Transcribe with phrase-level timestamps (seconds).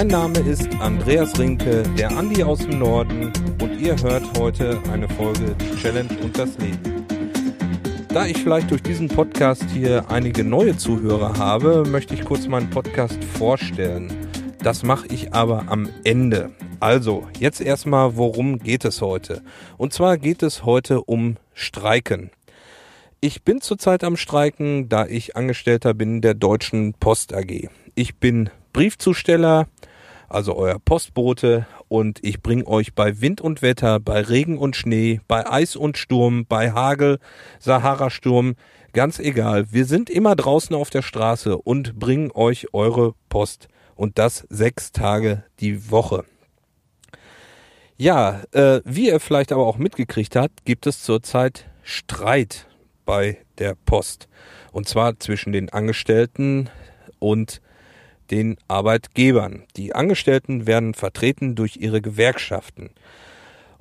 [0.00, 5.06] Mein Name ist Andreas Rinke, der Andi aus dem Norden und ihr hört heute eine
[5.06, 7.04] Folge Challenge und das Leben.
[8.08, 12.70] Da ich vielleicht durch diesen Podcast hier einige neue Zuhörer habe, möchte ich kurz meinen
[12.70, 14.10] Podcast vorstellen.
[14.62, 16.50] Das mache ich aber am Ende.
[16.80, 19.42] Also, jetzt erstmal, worum geht es heute?
[19.76, 22.30] Und zwar geht es heute um Streiken.
[23.20, 27.68] Ich bin zurzeit am Streiken, da ich Angestellter bin der Deutschen Post AG.
[27.94, 29.66] Ich bin Briefzusteller,
[30.30, 35.20] also euer Postbote, und ich bringe euch bei Wind und Wetter, bei Regen und Schnee,
[35.26, 37.18] bei Eis und Sturm, bei Hagel,
[37.58, 38.54] Sahara-Sturm,
[38.92, 39.72] ganz egal.
[39.72, 43.68] Wir sind immer draußen auf der Straße und bringen euch eure Post.
[43.96, 46.24] Und das sechs Tage die Woche.
[47.96, 52.66] Ja, äh, wie ihr vielleicht aber auch mitgekriegt habt, gibt es zurzeit Streit
[53.04, 54.28] bei der Post.
[54.72, 56.70] Und zwar zwischen den Angestellten
[57.18, 57.60] und
[58.30, 59.64] den Arbeitgebern.
[59.76, 62.90] Die Angestellten werden vertreten durch ihre Gewerkschaften.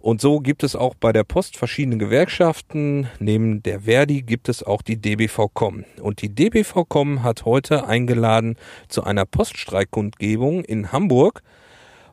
[0.01, 3.07] Und so gibt es auch bei der Post verschiedene Gewerkschaften.
[3.19, 5.83] Neben der Verdi gibt es auch die DBVCom.
[6.01, 8.55] Und die DBVCom hat heute eingeladen
[8.87, 11.41] zu einer Poststreikkundgebung in Hamburg.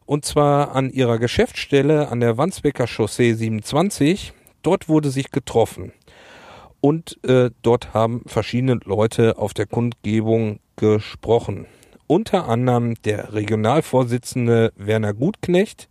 [0.05, 4.33] Und zwar an ihrer Geschäftsstelle an der Wandsbeker Chaussee 27.
[4.63, 5.93] Dort wurde sich getroffen
[6.81, 11.67] und äh, dort haben verschiedene Leute auf der Kundgebung gesprochen.
[12.09, 15.89] Unter anderem der Regionalvorsitzende Werner Gutknecht,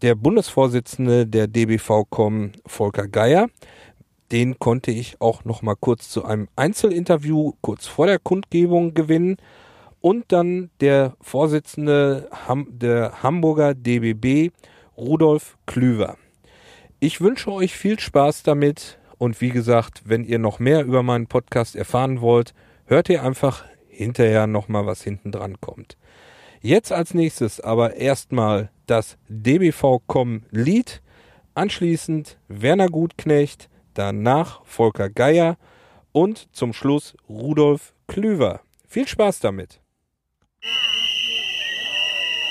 [0.00, 3.48] der Bundesvorsitzende der DBV-Com Volker Geier.
[4.32, 9.36] Den konnte ich auch noch mal kurz zu einem Einzelinterview kurz vor der Kundgebung gewinnen.
[10.00, 12.30] Und dann der Vorsitzende
[12.70, 14.52] der Hamburger DBB,
[14.96, 16.16] Rudolf Klüver.
[16.98, 21.26] Ich wünsche euch viel Spaß damit und wie gesagt, wenn ihr noch mehr über meinen
[21.26, 22.54] Podcast erfahren wollt,
[22.86, 23.64] hört ihr einfach
[24.00, 25.98] hinterher nochmal, was hinten dran kommt.
[26.62, 31.02] Jetzt als nächstes aber erstmal das DBV.com Lied,
[31.54, 35.56] anschließend Werner Gutknecht, danach Volker Geier
[36.12, 38.60] und zum Schluss Rudolf Klüver.
[38.88, 39.80] Viel Spaß damit!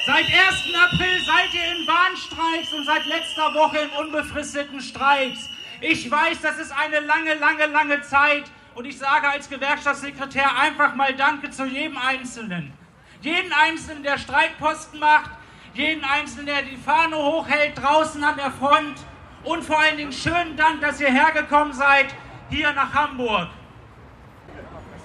[0.05, 0.33] Seit 1.
[0.75, 5.39] April seid ihr in Warnstreiks und seit letzter Woche in unbefristeten Streiks.
[5.81, 8.45] Ich weiß, das ist eine lange, lange, lange Zeit
[8.79, 12.71] und ich sage als Gewerkschaftssekretär einfach mal Danke zu jedem Einzelnen.
[13.19, 15.31] Jeden Einzelnen, der Streikposten macht,
[15.73, 18.95] jeden Einzelnen, der die Fahne hochhält draußen an der Front
[19.43, 22.15] und vor allen Dingen schönen Dank, dass ihr hergekommen seid
[22.49, 23.49] hier nach Hamburg.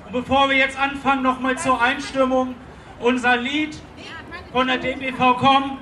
[0.07, 2.55] Und bevor wir jetzt anfangen, nochmal zur Einstimmung
[3.01, 3.77] unser Lied
[4.53, 5.79] von der DBV kommen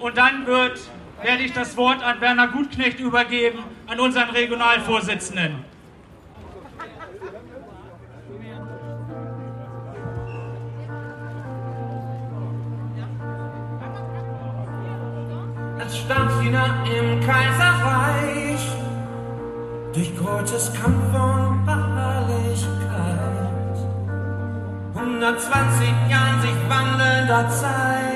[0.00, 0.80] und dann wird
[1.22, 5.69] werde ich das Wort an Werner Gutknecht übergeben, an unseren Regionalvorsitzenden.
[15.80, 18.68] Als Stammdiener im Kaiserreich,
[19.94, 22.68] durch Gottes Kampf und Beharrlichkeit,
[24.94, 28.09] 120 Jahren sich wandelnder Zeit,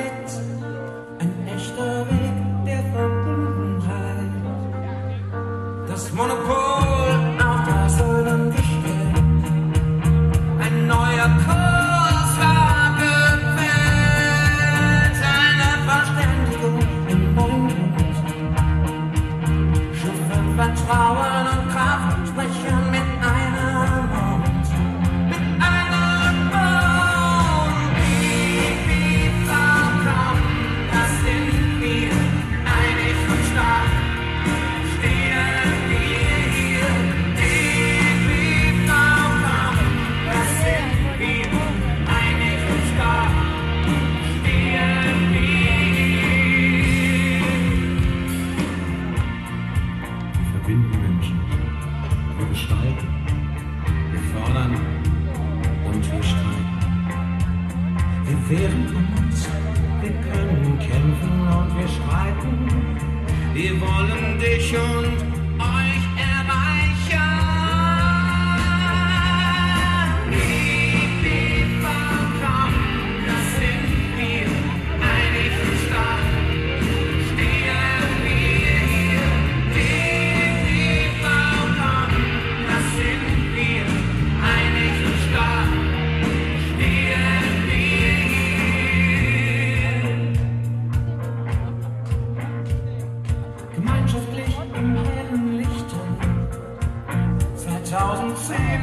[98.36, 98.73] see.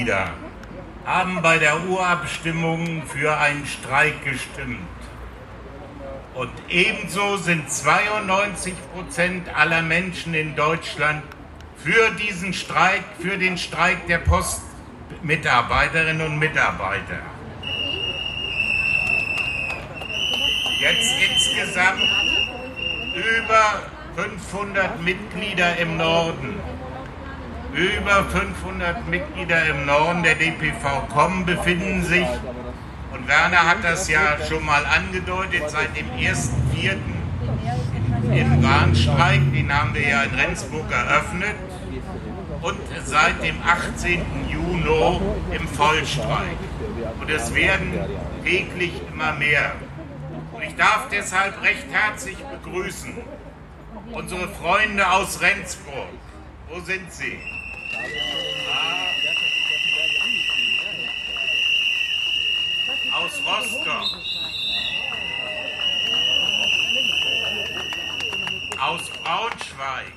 [0.00, 0.30] Mitglieder
[1.04, 4.78] haben bei der Urabstimmung für einen Streik gestimmt.
[6.34, 11.22] Und ebenso sind 92 Prozent aller Menschen in Deutschland
[11.76, 17.18] für diesen Streik, für den Streik der Postmitarbeiterinnen und Mitarbeiter.
[20.80, 22.08] Jetzt insgesamt
[23.14, 23.82] über
[24.16, 26.54] 500 Mitglieder im Norden.
[27.74, 32.26] Über 500 Mitglieder im Norden der DPV-Com befinden sich,
[33.12, 36.96] und Werner hat das ja schon mal angedeutet, seit dem 1.4.
[38.32, 41.54] im Warnstreik, den haben wir ja in Rendsburg eröffnet,
[42.62, 44.20] und seit dem 18.
[44.48, 45.20] Juni
[45.52, 46.58] im Vollstreik.
[47.20, 47.98] Und es werden
[48.44, 49.72] täglich immer mehr.
[50.52, 53.14] Und ich darf deshalb recht herzlich begrüßen
[54.12, 56.08] unsere Freunde aus Rendsburg.
[56.68, 57.38] Wo sind sie?
[63.12, 64.20] Aus Rostock.
[68.80, 70.12] Aus Braunschweig.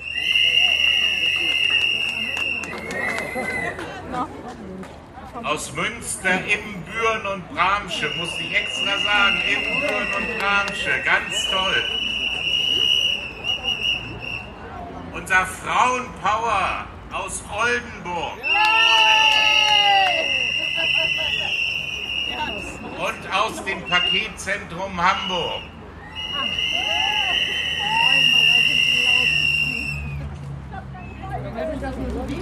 [5.44, 11.84] Aus Münster, Ibbenbüren und Bramsche, muss ich extra sagen, Ibbenbüren und Bramsche, ganz toll.
[15.14, 18.40] Unser Frauenpower aus Oldenburg.
[22.98, 25.64] Und aus dem Paketzentrum Hamburg.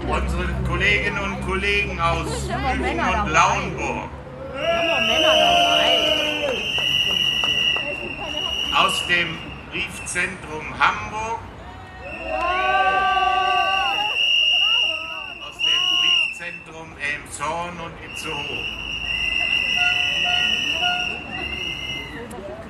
[0.08, 4.10] Unsere Kolleginnen und Kollegen aus Lügen und Lauenburg.
[8.75, 9.38] Aus dem
[9.72, 11.40] Briefzentrum Hamburg.
[15.42, 16.88] Aus dem Briefzentrum
[17.42, 18.66] Elmshorn und Itzehoe.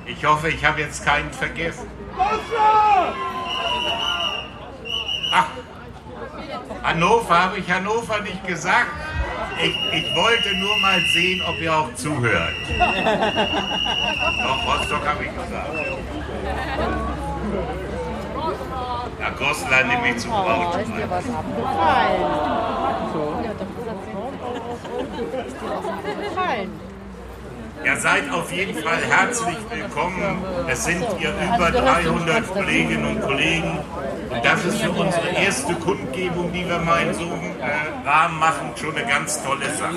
[0.05, 1.87] Ich hoffe, ich habe jetzt keinen vergessen.
[5.33, 5.47] Ach,
[6.83, 8.91] Hannover, habe ich Hannover nicht gesagt?
[9.61, 12.55] Ich, ich wollte nur mal sehen, ob ihr auch zuhört.
[14.39, 15.69] Doch, Rostock habe ich gesagt.
[19.19, 20.81] Ja, Goslar nehme ich zu Braunschweig.
[20.81, 22.21] Ist dir was abgefallen?
[22.21, 24.90] Ja, doch, ist dir was abgefallen?
[27.83, 30.43] Ja, seid auf jeden Fall herzlich willkommen.
[30.67, 33.79] Es sind hier über 300 Kolleginnen und Kollegen.
[34.29, 38.37] Und das ist für unsere erste Kundgebung, die wir mal in so einem äh, Rahmen
[38.37, 39.95] machen, schon eine ganz tolle Sache.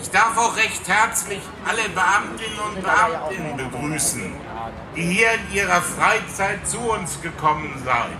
[0.00, 4.32] Ich darf auch recht herzlich alle Beamtinnen und Beamten begrüßen,
[4.96, 8.16] die hier in ihrer Freizeit zu uns gekommen seid.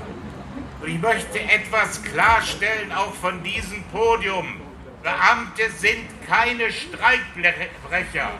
[0.80, 4.61] Und ich möchte etwas klarstellen, auch von diesem Podium.
[5.02, 8.30] Beamte sind keine Streikbrecher.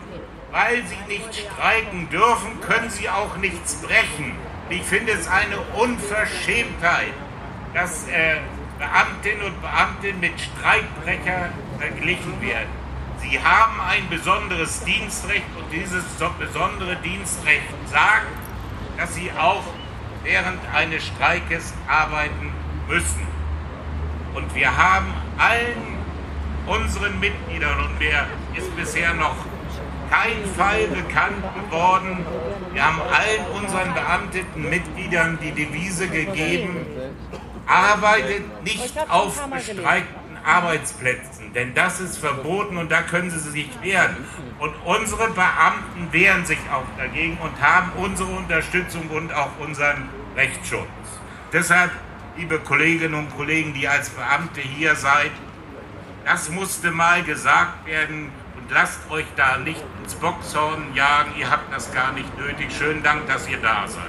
[0.52, 4.36] weil sie nicht streiken dürfen, können sie auch nichts brechen.
[4.68, 7.14] Ich finde es eine Unverschämtheit,
[7.72, 8.36] dass äh,
[8.78, 12.68] Beamtinnen und Beamte mit Streikbrecher verglichen werden.
[13.22, 16.04] Sie haben ein besonderes Dienstrecht und dieses
[16.38, 18.26] besondere Dienstrecht sagt,
[18.98, 19.64] dass sie auch
[20.22, 22.52] während eines Streikes arbeiten
[22.88, 23.26] müssen.
[24.34, 25.06] Und wir haben
[25.38, 26.01] allen
[26.66, 28.26] unseren Mitgliedern, und mir
[28.56, 29.36] ist bisher noch
[30.10, 32.24] kein Fall bekannt geworden,
[32.72, 36.86] wir haben allen unseren beamteten Mitgliedern die Devise gegeben,
[37.66, 44.16] arbeitet nicht auf bestreikten Arbeitsplätzen, denn das ist verboten und da können sie sich wehren.
[44.58, 50.88] Und unsere Beamten wehren sich auch dagegen und haben unsere Unterstützung und auch unseren Rechtsschutz.
[51.52, 51.90] Deshalb,
[52.36, 55.30] liebe Kolleginnen und Kollegen, die als Beamte hier seid,
[56.24, 61.72] das musste mal gesagt werden und lasst euch da nicht ins Boxhorn jagen, ihr habt
[61.72, 62.68] das gar nicht nötig.
[62.76, 64.02] Schönen Dank, dass ihr da seid.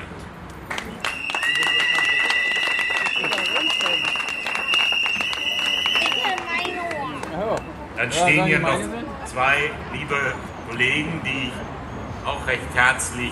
[7.96, 8.80] Dann stehen hier noch
[9.26, 10.34] zwei liebe
[10.68, 13.32] Kollegen, die ich auch recht herzlich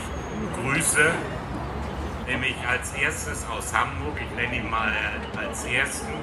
[0.56, 1.12] grüße.
[2.28, 4.94] Nämlich als erstes aus Hamburg, ich nenne ihn mal
[5.38, 6.14] als ersten,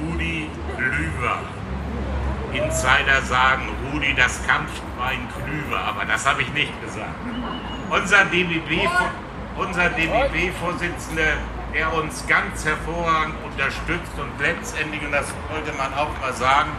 [0.00, 1.38] Rudi Klüver.
[2.52, 7.14] Insider sagen, Rudi das Kampfschwein Klüver, aber das habe ich nicht gesagt.
[7.90, 16.16] Unser DBB-Vorsitzender, DBB der uns ganz hervorragend unterstützt und letztendlich, und das sollte man auch
[16.20, 16.70] mal sagen,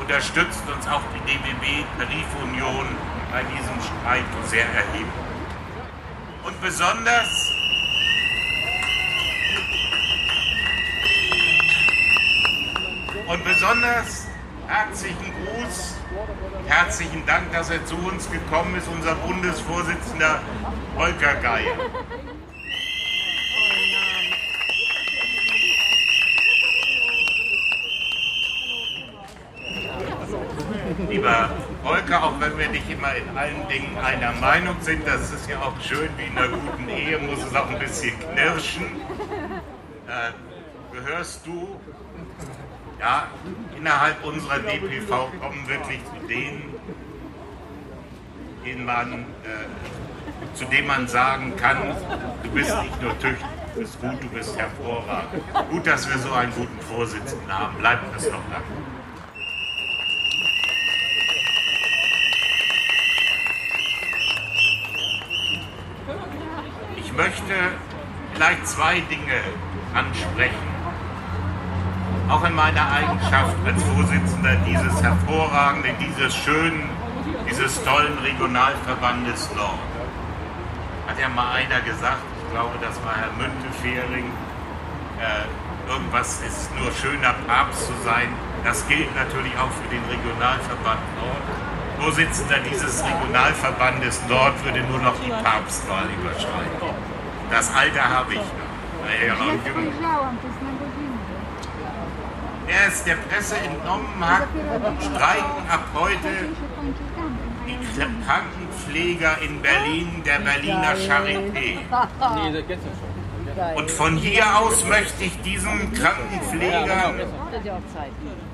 [0.00, 2.86] unterstützt uns auch die DBB Tarifunion
[3.30, 5.04] bei diesem Streik sehr erheblich.
[6.44, 7.57] Und besonders
[13.28, 14.26] und besonders
[14.66, 15.96] herzlichen Gruß,
[16.66, 20.40] herzlichen Dank, dass er zu uns gekommen ist, unser Bundesvorsitzender
[20.96, 21.76] Volker Geier.
[31.08, 31.50] lieber
[31.84, 35.60] Volker, auch wenn wir nicht immer in allen Dingen einer Meinung sind, das ist ja
[35.60, 38.84] auch schön, wie in einer guten Ehe muss es auch ein bisschen knirschen.
[40.06, 40.32] Äh,
[40.92, 41.78] gehörst du
[43.00, 43.28] ja,
[43.76, 46.74] innerhalb unserer DPV kommen wirklich zu denen,
[48.64, 49.12] denen man,
[49.44, 51.78] äh, zu denen man sagen kann,
[52.42, 55.42] du bist nicht nur tüchtig, du bist gut, du bist hervorragend.
[55.70, 57.76] Gut, dass wir so einen guten Vorsitzenden haben.
[57.78, 58.64] Bleibt es noch lange.
[67.18, 67.54] möchte
[68.32, 69.42] vielleicht zwei Dinge
[69.92, 70.77] ansprechen.
[72.28, 76.90] Auch in meiner Eigenschaft als Vorsitzender dieses hervorragenden, dieses schönen,
[77.48, 79.78] dieses tollen Regionalverbandes Nord.
[81.06, 84.30] Hat ja mal einer gesagt, ich glaube, das war Herr Müntefering,
[85.18, 88.28] äh, irgendwas ist nur schöner Papst zu sein.
[88.62, 91.44] Das gilt natürlich auch für den Regionalverband Nord.
[91.98, 96.92] Vorsitzender dieses Regionalverbandes Nord würde nur noch die Papstwahl überschreiten.
[97.50, 98.68] Das Alter habe ich noch.
[102.68, 104.48] Er ist der Presse entnommen hat,
[105.00, 106.28] streiken ab heute.
[107.66, 107.78] Die
[108.26, 111.78] Krankenpfleger in Berlin, der Berliner Charité.
[113.74, 117.20] Und von hier aus möchte ich diesen Krankenpflegern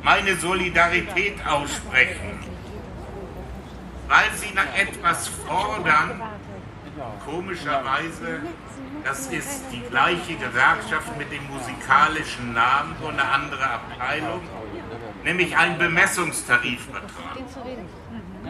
[0.02, 2.38] meine Solidarität aussprechen,
[4.08, 6.22] weil sie nach etwas fordern,
[7.24, 8.40] komischerweise
[9.04, 14.40] das ist die gleiche Gewerkschaft mit dem musikalischen Namen, nur eine andere Abteilung,
[15.24, 17.36] nämlich ein Bemessungstarifvertrag.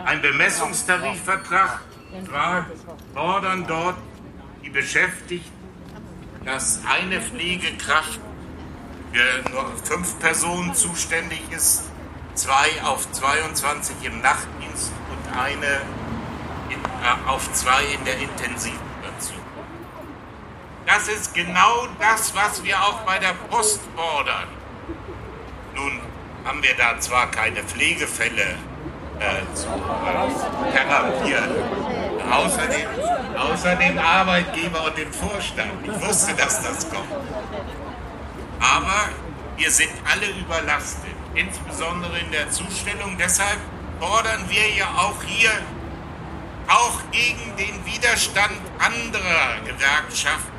[0.04, 1.80] Ein Bemessungstarifvertrag
[2.30, 2.66] war,
[3.12, 3.96] fordern dort
[4.64, 5.50] die Beschäftigten,
[6.44, 8.20] dass eine Pflegekraft
[9.12, 11.90] für nur fünf Personen zuständig ist,
[12.34, 15.80] zwei auf 22 im Nachtdienst und eine
[16.70, 18.78] in, äh, auf zwei in der Intensiv.
[20.86, 24.48] Das ist genau das, was wir auch bei der Post fordern.
[25.74, 26.00] Nun
[26.44, 28.56] haben wir da zwar keine Pflegefälle
[29.18, 31.50] äh, zu äh, therapieren,
[32.30, 32.86] außerdem,
[33.38, 35.70] außer dem Arbeitgeber und dem Vorstand.
[35.84, 37.08] Ich wusste, dass das kommt.
[38.60, 39.08] Aber
[39.56, 43.16] wir sind alle überlastet, insbesondere in der Zustellung.
[43.18, 43.58] Deshalb
[44.00, 45.50] fordern wir ja auch hier,
[46.74, 50.52] auch gegen den Widerstand anderer Gewerkschaften,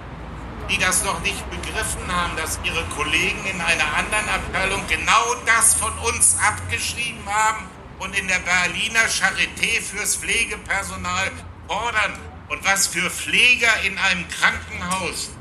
[0.70, 5.74] die das noch nicht begriffen haben, dass ihre Kollegen in einer anderen Abteilung genau das
[5.74, 7.68] von uns abgeschrieben haben
[8.00, 11.32] und in der Berliner Charité fürs Pflegepersonal
[11.68, 12.14] fordern
[12.48, 15.32] und was für Pfleger in einem Krankenhaus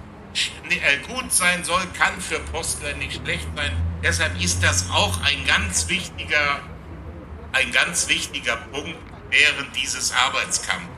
[1.06, 3.76] gut sein soll, kann für Postler nicht schlecht sein.
[4.02, 6.60] Deshalb ist das auch ein ganz wichtiger,
[7.52, 10.88] ein ganz wichtiger Punkt während dieses Arbeitskampfs.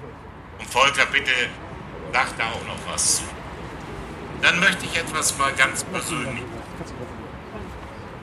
[0.58, 1.32] Und Volker, bitte
[2.12, 3.22] sag da auch noch was zu.
[4.42, 6.44] Dann möchte ich etwas mal ganz persönlich.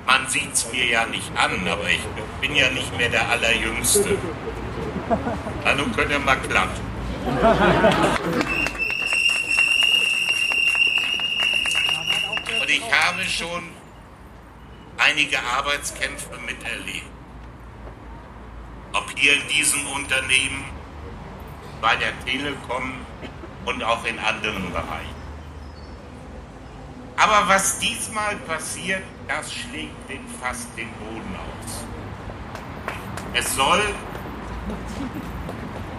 [0.06, 2.02] Man sieht es mir ja nicht an, aber ich
[2.42, 4.18] bin ja nicht mehr der Allerjüngste.
[5.64, 6.86] Also könnt ihr mal klatschen.
[12.62, 13.70] Und ich habe schon
[14.98, 17.06] einige Arbeitskämpfe miterlebt.
[18.94, 20.64] Ob hier in diesem Unternehmen,
[21.82, 22.94] bei der Telekom
[23.66, 25.24] und auch in anderen Bereichen.
[27.18, 31.84] Aber was diesmal passiert, das schlägt den fast den Boden aus.
[33.34, 33.82] Es soll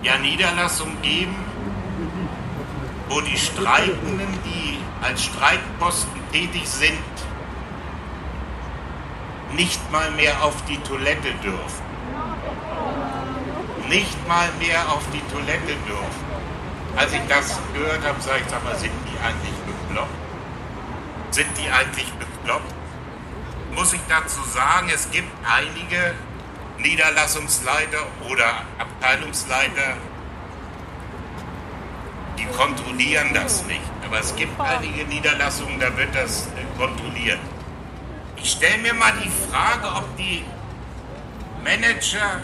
[0.02, 1.37] ja Niederlassungen geben,
[3.09, 6.98] wo die Streikenden, die als Streikposten tätig sind,
[9.52, 11.84] nicht mal mehr auf die Toilette dürfen.
[13.88, 16.24] Nicht mal mehr auf die Toilette dürfen.
[16.96, 20.14] Als ich das gehört habe, sage ich, sag mal, sind die eigentlich bekloppt?
[21.30, 22.72] Sind die eigentlich bekloppt?
[23.74, 26.14] Muss ich dazu sagen, es gibt einige
[26.78, 29.96] Niederlassungsleiter oder Abteilungsleiter,
[32.38, 33.80] die kontrollieren das nicht.
[34.04, 37.38] Aber es gibt einige Niederlassungen, da wird das äh, kontrolliert.
[38.37, 40.44] Ich stelle mir mal die Frage, ob die
[41.64, 42.42] Manager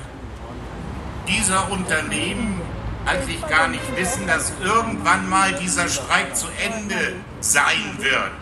[1.29, 2.61] dieser Unternehmen
[3.05, 8.33] eigentlich gar nicht wissen, dass irgendwann mal dieser Streik zu Ende sein wird.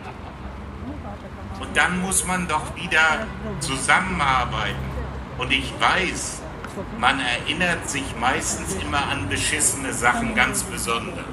[1.61, 3.27] Und dann muss man doch wieder
[3.61, 4.77] zusammenarbeiten.
[5.37, 6.43] Und ich weiß,
[6.99, 11.25] man erinnert sich meistens immer an beschissene Sachen ganz besonders.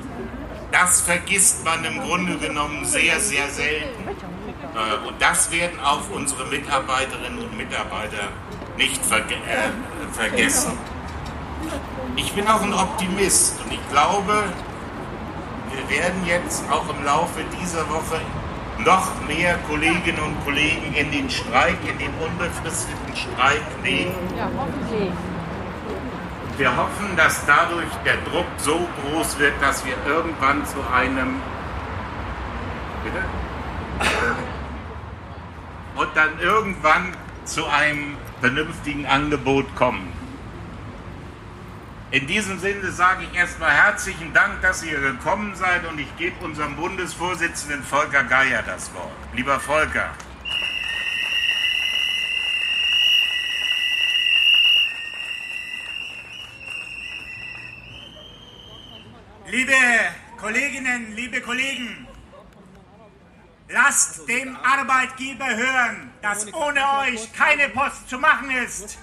[0.72, 4.10] Das vergisst man im Grunde genommen sehr, sehr selten.
[4.10, 8.30] Äh, und das werden auch unsere Mitarbeiterinnen und Mitarbeiter
[8.78, 10.78] nicht verge äh, vergessen.
[12.16, 14.44] Ich bin auch ein Optimist und ich glaube,
[15.72, 18.22] wir werden jetzt auch im Laufe dieser Woche
[18.80, 24.14] noch mehr Kolleginnen und Kollegen in den Streik, in den unbefristeten Streik nehmen.
[24.38, 25.12] Ja, hoffentlich.
[26.58, 31.42] Wir hoffen, dass dadurch der Druck so groß wird, dass wir irgendwann zu einem.
[33.04, 33.26] Bitte?
[35.96, 37.14] Und dann irgendwann
[37.46, 40.08] zu einem vernünftigen Angebot kommen.
[42.12, 46.46] In diesem Sinne sage ich erstmal herzlichen Dank, dass ihr gekommen seid und ich gebe
[46.46, 49.10] unserem Bundesvorsitzenden Volker Geier das Wort.
[49.34, 50.12] Lieber Volker.
[59.50, 59.74] Liebe
[60.38, 62.08] Kolleginnen, liebe Kollegen,
[63.68, 68.98] lasst dem Arbeitgeber hören, dass ohne euch keine Post zu machen ist.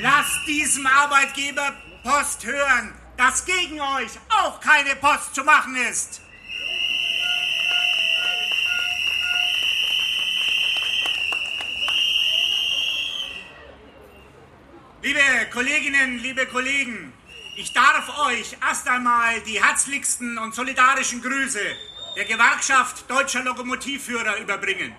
[0.00, 1.72] Lasst diesem Arbeitgeber
[2.04, 6.20] Post hören, dass gegen euch auch keine Post zu machen ist.
[15.08, 17.12] Liebe Kolleginnen, liebe Kollegen,
[17.56, 21.60] ich darf euch erst einmal die herzlichsten und solidarischen Grüße
[22.16, 24.94] der Gewerkschaft Deutscher Lokomotivführer überbringen.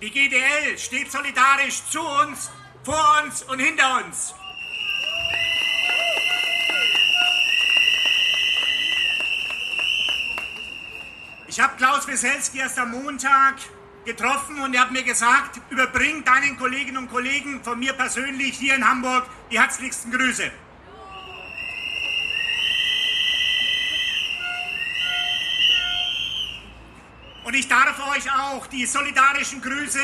[0.00, 2.50] Die GDL steht solidarisch zu uns
[2.82, 4.34] vor uns und hinter uns.
[11.46, 13.56] Ich habe Klaus Wieselski erst am Montag
[14.04, 18.74] getroffen und er hat mir gesagt, überbring deinen Kolleginnen und Kollegen von mir persönlich hier
[18.74, 20.50] in Hamburg die herzlichsten Grüße.
[27.44, 30.00] Und ich darf euch auch die solidarischen Grüße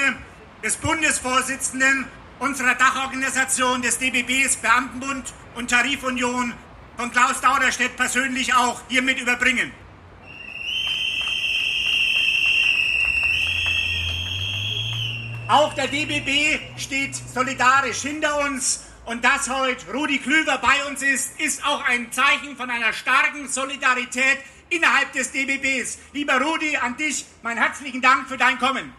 [0.63, 2.07] des Bundesvorsitzenden
[2.39, 6.53] unserer Dachorganisation des DBBs Beamtenbund und Tarifunion
[6.97, 9.73] von Klaus Dauderstedt persönlich auch hiermit überbringen.
[15.51, 21.41] Auch der DBB steht solidarisch hinter uns und dass heute Rudi Klüver bei uns ist,
[21.41, 25.99] ist auch ein Zeichen von einer starken Solidarität innerhalb des DBBs.
[26.13, 28.95] Lieber Rudi, an dich meinen herzlichen Dank für dein Kommen.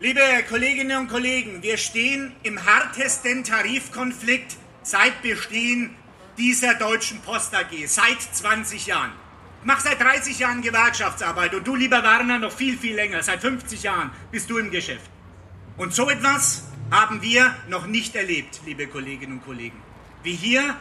[0.00, 5.94] Liebe Kolleginnen und Kollegen, wir stehen im härtesten Tarifkonflikt seit Bestehen
[6.36, 9.12] dieser Deutschen Post AG, seit 20 Jahren.
[9.60, 13.22] Ich mache seit 30 Jahren Gewerkschaftsarbeit und du, lieber Werner, noch viel, viel länger.
[13.22, 15.10] Seit 50 Jahren bist du im Geschäft.
[15.76, 19.80] Und so etwas haben wir noch nicht erlebt, liebe Kolleginnen und Kollegen.
[20.22, 20.76] Wie hier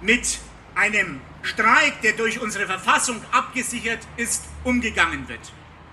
[0.00, 0.38] mit
[0.74, 5.40] einem Streik, der durch unsere Verfassung abgesichert ist, umgegangen wird.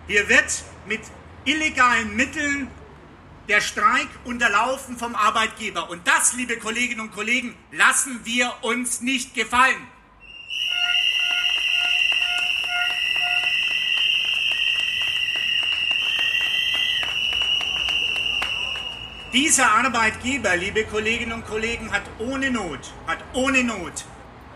[0.08, 1.02] Hier wird mit
[1.46, 2.68] illegalen Mitteln
[3.48, 5.90] der Streik unterlaufen vom Arbeitgeber.
[5.90, 9.88] Und das, liebe Kolleginnen und Kollegen, lassen wir uns nicht gefallen.
[19.34, 24.06] Dieser Arbeitgeber, liebe Kolleginnen und Kollegen, hat ohne Not, hat ohne Not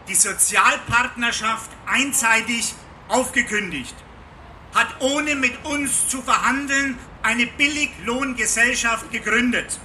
[0.08, 2.74] die Sozialpartnerschaft einseitig
[3.10, 3.94] aufgekündigt,
[4.74, 9.80] hat ohne mit uns zu verhandeln eine Billiglohngesellschaft gegründet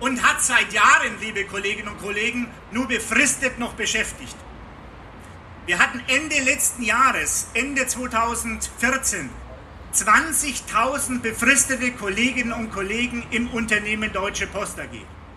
[0.00, 4.36] und hat seit Jahren, liebe Kolleginnen und Kollegen, nur befristet noch beschäftigt.
[5.64, 9.30] Wir hatten Ende letzten Jahres, Ende 2014,
[9.94, 14.88] 20.000 befristete Kolleginnen und Kollegen im Unternehmen Deutsche Post AG.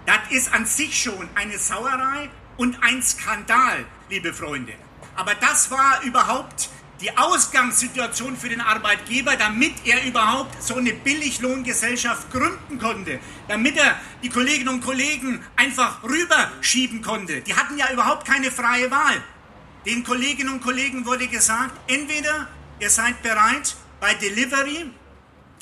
[0.06, 4.74] Das ist an sich schon eine Sauerei und ein Skandal, liebe Freunde.
[5.16, 6.70] Aber das war überhaupt
[7.02, 14.00] die Ausgangssituation für den Arbeitgeber, damit er überhaupt so eine Billiglohngesellschaft gründen konnte, damit er
[14.24, 17.42] die Kolleginnen und Kollegen einfach rüberschieben konnte.
[17.42, 19.22] Die hatten ja überhaupt keine freie Wahl.
[19.86, 22.48] Den Kolleginnen und Kollegen wurde gesagt, entweder
[22.80, 24.90] ihr seid bereit, bei Delivery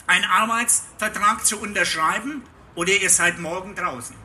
[0.08, 2.44] einen Arbeitsvertrag zu unterschreiben
[2.76, 4.16] oder ihr seid morgen draußen.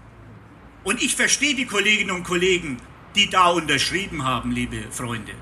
[0.85, 2.79] Und ich verstehe die Kolleginnen und Kollegen,
[3.15, 5.33] die da unterschrieben haben, liebe Freunde.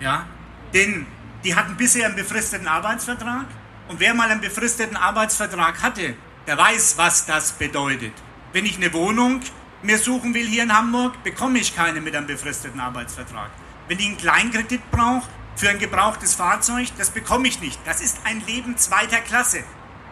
[0.00, 0.26] Ja,
[0.72, 1.06] denn
[1.44, 3.46] die hatten bisher einen befristeten Arbeitsvertrag.
[3.88, 6.14] Und wer mal einen befristeten Arbeitsvertrag hatte,
[6.46, 8.12] der weiß, was das bedeutet.
[8.52, 9.40] Wenn ich eine Wohnung
[9.82, 13.50] mir suchen will hier in Hamburg, bekomme ich keine mit einem befristeten Arbeitsvertrag.
[13.88, 17.80] Wenn ich einen Kleinkredit brauche für ein gebrauchtes Fahrzeug, das bekomme ich nicht.
[17.84, 19.64] Das ist ein Leben zweiter Klasse.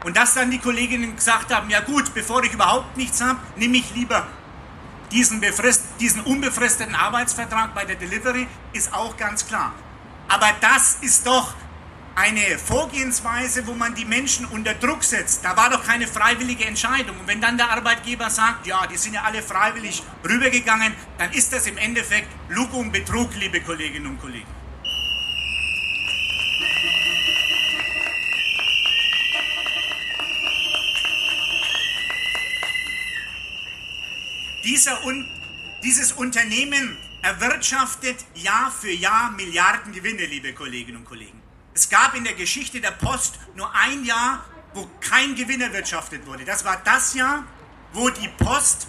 [0.04, 3.76] Und dass dann die Kolleginnen gesagt haben, ja gut, bevor ich überhaupt nichts habe, nehme
[3.76, 4.26] ich lieber
[5.12, 5.42] diesen,
[5.98, 9.72] diesen unbefristeten Arbeitsvertrag bei der Delivery, ist auch ganz klar.
[10.30, 11.54] Aber das ist doch
[12.14, 15.44] eine Vorgehensweise, wo man die Menschen unter Druck setzt.
[15.44, 17.18] Da war doch keine freiwillige Entscheidung.
[17.18, 21.52] Und wenn dann der Arbeitgeber sagt, ja, die sind ja alle freiwillig rübergegangen, dann ist
[21.52, 24.46] das im Endeffekt Lug und Betrug, liebe Kolleginnen und Kollegen.
[34.62, 35.26] Dieser Un
[35.82, 41.40] dieses Unternehmen erwirtschaftet Jahr für Jahr Milliarden Gewinne, liebe Kolleginnen und Kollegen.
[41.74, 46.44] Es gab in der Geschichte der Post nur ein Jahr, wo kein Gewinn erwirtschaftet wurde.
[46.44, 47.44] Das war das Jahr,
[47.92, 48.86] wo die Post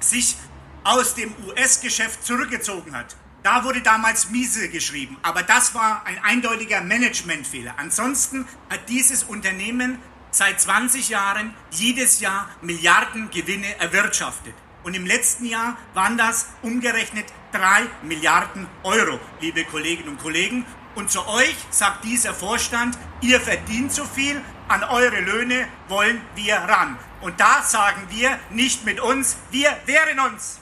[0.00, 0.36] sich
[0.84, 3.16] aus dem US-Geschäft zurückgezogen hat.
[3.42, 7.74] Da wurde damals miese geschrieben, aber das war ein eindeutiger Managementfehler.
[7.78, 9.98] Ansonsten hat dieses Unternehmen
[10.30, 14.54] seit 20 Jahren jedes Jahr Milliarden Gewinne erwirtschaftet.
[14.82, 20.64] Und im letzten Jahr waren das umgerechnet 3 Milliarden Euro, liebe Kolleginnen und Kollegen.
[20.94, 26.56] Und zu euch sagt dieser Vorstand, ihr verdient zu viel, an eure Löhne wollen wir
[26.56, 26.98] ran.
[27.20, 30.60] Und da sagen wir nicht mit uns, wir wehren uns.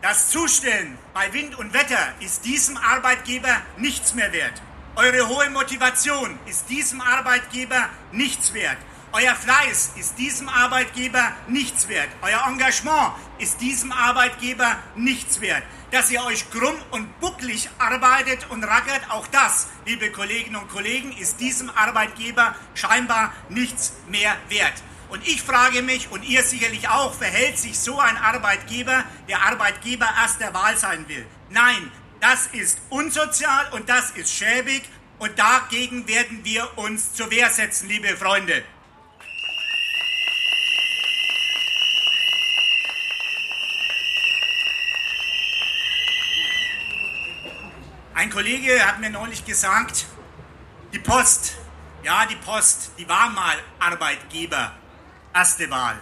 [0.00, 4.62] Das Zustellen bei Wind und Wetter ist diesem Arbeitgeber nichts mehr wert.
[4.98, 8.78] Eure hohe Motivation ist diesem Arbeitgeber nichts wert.
[9.12, 12.08] Euer Fleiß ist diesem Arbeitgeber nichts wert.
[12.20, 15.62] Euer Engagement ist diesem Arbeitgeber nichts wert.
[15.92, 21.12] Dass ihr euch krumm und bucklig arbeitet und rackert, auch das, liebe Kolleginnen und Kollegen,
[21.12, 24.82] ist diesem Arbeitgeber scheinbar nichts mehr wert.
[25.10, 30.08] Und ich frage mich, und ihr sicherlich auch, verhält sich so ein Arbeitgeber, der Arbeitgeber
[30.20, 31.24] erster Wahl sein will?
[31.50, 34.82] Nein, das ist unsozial und das ist schäbig
[35.18, 38.64] und dagegen werden wir uns zur Wehr setzen, liebe Freunde.
[48.14, 50.06] Ein Kollege hat mir neulich gesagt,
[50.92, 51.56] die Post,
[52.02, 54.72] ja, die Post, die war mal Arbeitgeber
[55.32, 56.00] erste Wahl.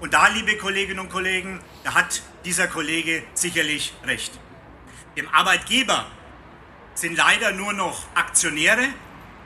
[0.00, 4.38] Und da, liebe Kolleginnen und Kollegen, da hat dieser Kollege sicherlich recht.
[5.16, 6.06] Dem Arbeitgeber
[6.94, 8.88] sind leider nur noch Aktionäre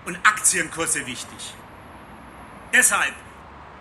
[0.05, 1.55] und Aktienkurse wichtig.
[2.73, 3.15] Deshalb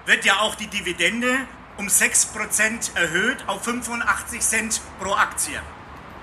[0.05, 1.35] wird ja auch die Dividende
[1.77, 5.59] um 6% erhöht auf 85 Cent pro Aktie.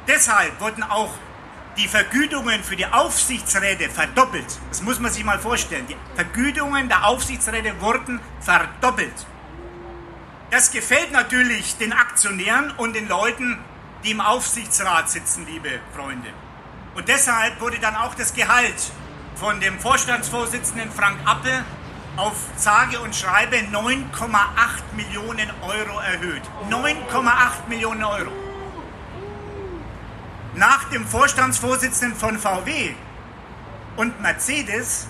[0.07, 1.12] Deshalb wurden auch
[1.76, 4.46] die Vergütungen für die Aufsichtsräte verdoppelt.
[4.68, 5.87] Das muss man sich mal vorstellen.
[5.88, 9.26] Die Vergütungen der Aufsichtsräte wurden verdoppelt.
[10.50, 13.59] Das gefällt natürlich den Aktionären und den Leuten,
[14.05, 16.29] die im Aufsichtsrat sitzen, liebe Freunde.
[16.95, 18.93] Und deshalb wurde dann auch das Gehalt
[19.35, 21.65] von dem Vorstandsvorsitzenden Frank Appel
[22.17, 26.43] auf sage und schreibe 9,8 Millionen Euro erhöht.
[26.71, 28.33] 9,8 Millionen Euro.
[30.55, 32.95] Nach dem Vorstandsvorsitzenden von VW
[33.97, 35.07] und Mercedes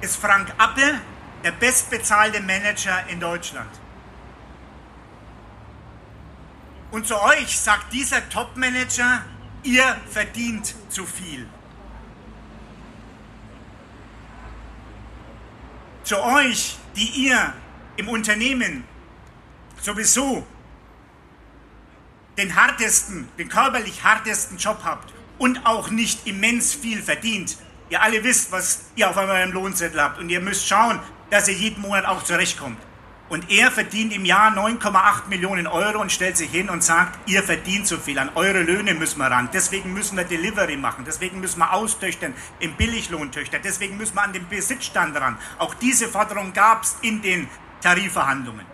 [0.00, 1.00] ist Frank Appel
[1.42, 3.68] der bestbezahlte Manager in Deutschland.
[6.94, 9.24] Und zu euch sagt dieser Topmanager,
[9.64, 11.44] ihr verdient zu viel.
[16.04, 17.52] Zu euch, die ihr
[17.96, 18.84] im Unternehmen
[19.82, 20.46] sowieso
[22.38, 27.56] den härtesten, den körperlich härtesten Job habt und auch nicht immens viel verdient.
[27.90, 31.54] Ihr alle wisst, was ihr auf eurem Lohnzettel habt und ihr müsst schauen, dass ihr
[31.54, 32.78] jeden Monat auch zurechtkommt.
[33.34, 37.42] Und er verdient im Jahr 9,8 Millionen Euro und stellt sich hin und sagt, ihr
[37.42, 41.40] verdient zu viel, an eure Löhne müssen wir ran, deswegen müssen wir Delivery machen, deswegen
[41.40, 45.36] müssen wir austöchtern im Billiglohntöchter, deswegen müssen wir an den Besitzstand ran.
[45.58, 47.48] Auch diese Forderung gab es in den
[47.80, 48.66] Tarifverhandlungen.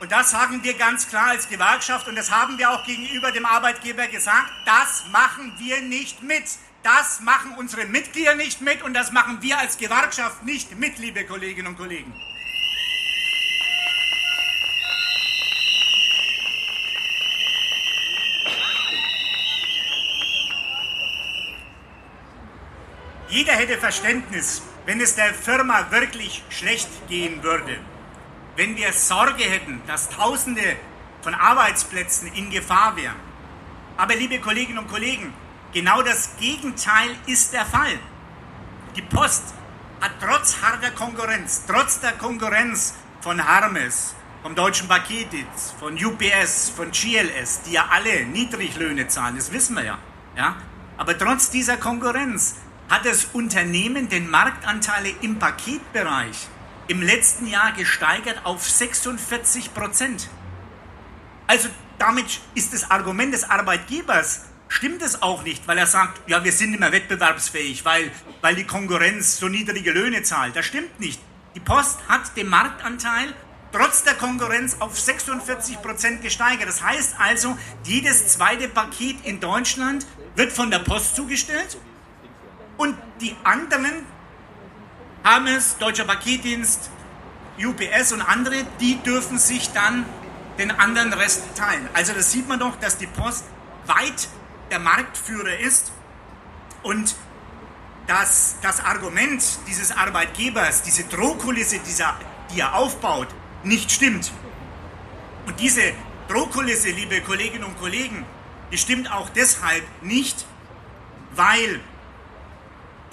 [0.00, 3.46] Und das sagen wir ganz klar als Gewerkschaft und das haben wir auch gegenüber dem
[3.46, 6.44] Arbeitgeber gesagt, das machen wir nicht mit.
[6.82, 11.24] Das machen unsere Mitglieder nicht mit und das machen wir als Gewerkschaft nicht mit, liebe
[11.24, 12.12] Kolleginnen und Kollegen.
[23.32, 27.78] Jeder hätte Verständnis, wenn es der Firma wirklich schlecht gehen würde.
[28.56, 30.76] Wenn wir Sorge hätten, dass Tausende
[31.22, 33.16] von Arbeitsplätzen in Gefahr wären.
[33.96, 35.32] Aber liebe Kolleginnen und Kollegen,
[35.72, 37.98] genau das Gegenteil ist der Fall.
[38.96, 39.54] Die Post
[40.02, 46.90] hat trotz harter Konkurrenz, trotz der Konkurrenz von Hermes, vom Deutschen Paketdienst, von UPS, von
[46.90, 49.98] GLS, die ja alle Niedriglöhne zahlen, das wissen wir ja.
[50.36, 50.56] ja?
[50.98, 52.56] Aber trotz dieser Konkurrenz
[52.92, 56.36] hat das Unternehmen den Marktanteile im Paketbereich
[56.88, 60.28] im letzten Jahr gesteigert auf 46 Prozent.
[61.46, 66.44] Also damit ist das Argument des Arbeitgebers, stimmt es auch nicht, weil er sagt, ja,
[66.44, 68.10] wir sind nicht mehr wettbewerbsfähig, weil,
[68.42, 70.54] weil die Konkurrenz so niedrige Löhne zahlt.
[70.54, 71.18] Das stimmt nicht.
[71.54, 73.32] Die Post hat den Marktanteil
[73.72, 76.68] trotz der Konkurrenz auf 46 Prozent gesteigert.
[76.68, 80.04] Das heißt also, jedes zweite Paket in Deutschland
[80.36, 81.78] wird von der Post zugestellt
[82.76, 84.06] und die anderen,
[85.22, 86.90] Hermes, Deutscher Paketdienst,
[87.58, 90.04] UPS und andere, die dürfen sich dann
[90.58, 91.88] den anderen Rest teilen.
[91.94, 93.44] Also das sieht man doch, dass die Post
[93.86, 94.28] weit
[94.70, 95.92] der Marktführer ist
[96.82, 97.14] und
[98.06, 103.28] dass das Argument dieses Arbeitgebers, diese Drohkulisse, die er aufbaut,
[103.62, 104.32] nicht stimmt.
[105.46, 105.82] Und diese
[106.28, 108.24] Drohkulisse, liebe Kolleginnen und Kollegen,
[108.70, 110.46] die stimmt auch deshalb nicht,
[111.34, 111.80] weil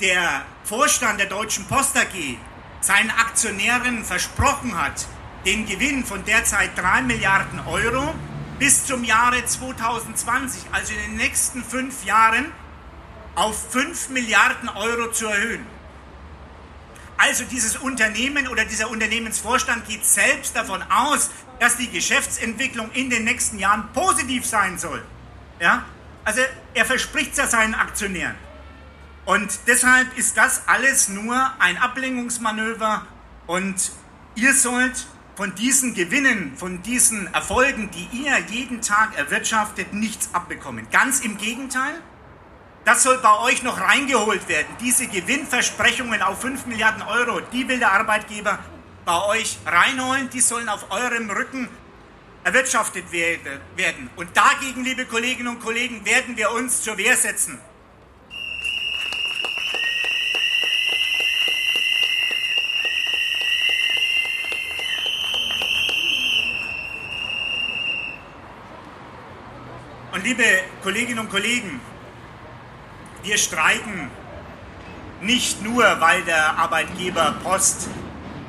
[0.02, 2.38] der Vorstand der Deutschen Post AG
[2.82, 5.08] seinen Aktionären versprochen hat,
[5.46, 8.14] den Gewinn von derzeit 3 Milliarden Euro
[8.58, 12.52] bis zum Jahre 2020, also in den nächsten fünf Jahren,
[13.36, 15.66] auf 5 Milliarden Euro zu erhöhen.
[17.18, 23.26] Also dieses Unternehmen oder dieser Unternehmensvorstand geht selbst davon aus, dass die Geschäftsentwicklung in den
[23.26, 25.04] nächsten Jahren positiv sein soll.
[25.60, 25.84] Ja?
[26.24, 26.42] Also
[26.74, 28.36] er verspricht es ja seinen Aktionären.
[29.30, 33.06] Und deshalb ist das alles nur ein Ablenkungsmanöver
[33.46, 33.92] und
[34.34, 40.88] ihr sollt von diesen Gewinnen, von diesen Erfolgen, die ihr jeden Tag erwirtschaftet, nichts abbekommen.
[40.90, 41.94] Ganz im Gegenteil,
[42.86, 44.76] das soll bei euch noch reingeholt werden.
[44.82, 48.58] Diese Gewinnversprechungen auf 5 Milliarden Euro, die will der Arbeitgeber
[49.06, 51.70] bei euch reinholen, die sollen auf eurem Rücken
[52.44, 54.10] erwirtschaftet werden.
[54.16, 57.60] Und dagegen, liebe Kolleginnen und Kollegen, werden wir uns zur Wehr setzen.
[70.30, 70.44] Liebe
[70.84, 71.82] Kolleginnen und Kollegen,
[73.24, 74.12] wir streiken
[75.22, 77.90] nicht nur, weil der Arbeitgeber Post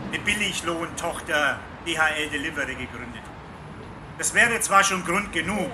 [0.09, 4.19] eine Billiglohntochter DHL Delivery gegründet hat.
[4.19, 5.71] Das wäre zwar schon Grund genug,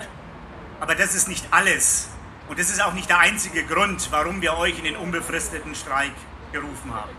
[0.78, 2.08] aber das ist nicht alles.
[2.48, 6.14] Und das ist auch nicht der einzige Grund, warum wir euch in den unbefristeten Streik
[6.52, 7.16] gerufen haben.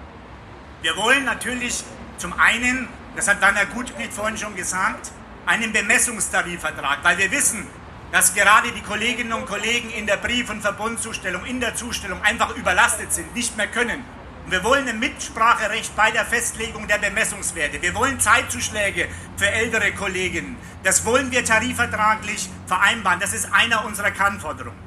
[0.82, 1.84] Wir wollen natürlich
[2.17, 5.12] zum einen das hat Werner Gutknecht vorhin schon gesagt,
[5.45, 7.67] einen Bemessungstarifvertrag, weil wir wissen,
[8.12, 12.56] dass gerade die Kolleginnen und Kollegen in der Brief- und Verbundzustellung, in der Zustellung einfach
[12.56, 14.04] überlastet sind, nicht mehr können.
[14.46, 17.82] Und wir wollen ein Mitspracherecht bei der Festlegung der Bemessungswerte.
[17.82, 20.56] Wir wollen Zeitzuschläge für ältere Kolleginnen.
[20.84, 23.20] Das wollen wir tarifvertraglich vereinbaren.
[23.20, 24.80] Das ist einer unserer Kernforderungen.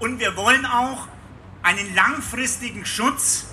[0.00, 1.06] Und wir wollen auch
[1.62, 3.46] einen langfristigen Schutz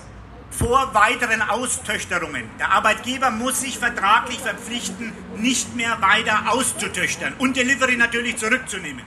[0.50, 2.50] vor weiteren Austöchterungen.
[2.58, 9.04] Der Arbeitgeber muss sich vertraglich verpflichten, nicht mehr weiter auszutöchtern und Delivery natürlich zurückzunehmen.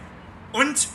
[0.51, 0.87] Und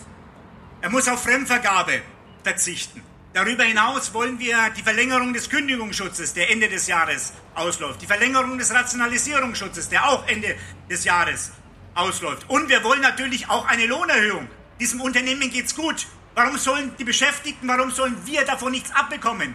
[0.81, 2.01] er muss auf Fremdvergabe
[2.43, 3.03] verzichten.
[3.35, 8.57] Darüber hinaus wollen wir die Verlängerung des Kündigungsschutzes, der Ende des Jahres ausläuft, die Verlängerung
[8.59, 10.57] des Rationalisierungsschutzes, der auch Ende
[10.89, 11.53] des Jahres
[11.95, 12.49] ausläuft.
[12.49, 14.49] Und wir wollen natürlich auch eine Lohnerhöhung.
[14.81, 16.07] Diesem Unternehmen geht's gut.
[16.35, 19.55] Warum sollen die Beschäftigten, warum sollen wir davon nichts abbekommen?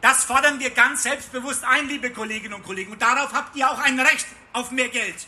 [0.00, 2.92] Das fordern wir ganz selbstbewusst ein, liebe Kolleginnen und Kollegen.
[2.92, 5.26] Und darauf habt ihr auch ein Recht auf mehr Geld.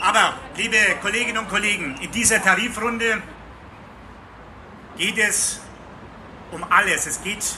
[0.00, 3.22] Aber, liebe Kolleginnen und Kollegen, in dieser Tarifrunde
[4.98, 5.60] geht es
[6.50, 7.06] um alles.
[7.06, 7.56] Es geht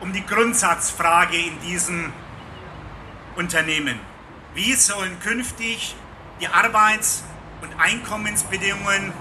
[0.00, 2.12] um die Grundsatzfrage in diesem
[3.36, 4.00] Unternehmen.
[4.54, 5.94] Wie sollen künftig
[6.40, 7.24] die Arbeits-
[7.62, 9.12] und Einkommensbedingungen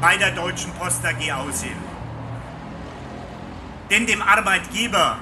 [0.00, 1.78] bei der Deutschen Post AG aussehen?
[3.90, 5.18] Denn dem Arbeitgeber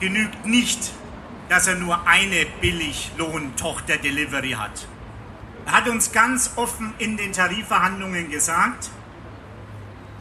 [0.00, 0.92] genügt nicht,
[1.48, 4.86] dass er nur eine Billiglohn-Tochter-Delivery hat.
[5.66, 8.90] Er hat uns ganz offen in den Tarifverhandlungen gesagt,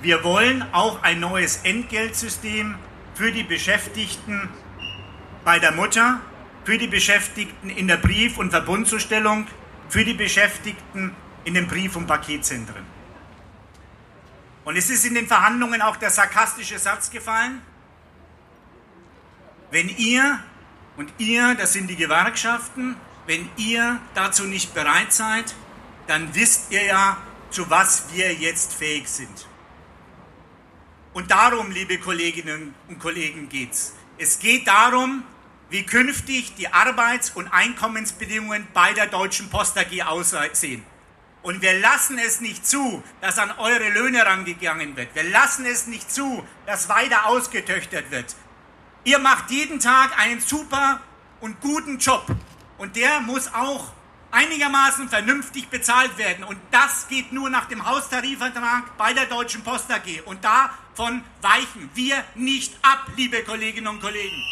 [0.02, 2.76] wir wollen auch ein neues Entgeltsystem
[3.16, 4.50] für die Beschäftigten
[5.44, 6.22] bei der Mutter,
[6.70, 9.48] für die Beschäftigten in der Brief- und Verbundzustellung,
[9.90, 12.86] für die Beschäftigten in den Brief- und Paketzentren.
[14.66, 17.64] Und es ist in den Verhandlungen auch der sarkastische Satz gefallen,
[19.72, 20.44] wenn ihr,
[20.96, 25.56] und ihr, das sind die Gewerkschaften, wenn ihr dazu nicht bereit seid,
[26.06, 27.18] dann wisst ihr ja,
[27.50, 29.48] zu was wir jetzt fähig sind.
[31.14, 33.96] Und darum, liebe Kolleginnen und Kollegen, geht es.
[34.20, 35.24] Es geht darum,
[35.70, 40.84] wie künftig die Arbeits- und Einkommensbedingungen bei der Deutschen Post AG aussehen.
[41.42, 45.16] Und wir lassen es nicht zu, dass an eure Löhne rangegangen wird.
[45.16, 48.36] Wir lassen es nicht zu, dass weiter ausgetöchtert wird.
[49.06, 51.00] Ihr macht jeden Tag einen super
[51.40, 52.26] und guten Job.
[52.78, 53.94] Und der muss auch
[54.32, 56.44] einigermaßen vernünftig bezahlt werden.
[56.44, 60.24] Und das geht nur nach dem Haustarifvertrag bei der Deutschen Post AG.
[60.26, 64.44] Und davon weichen wir nicht ab, liebe Kolleginnen und Kollegen.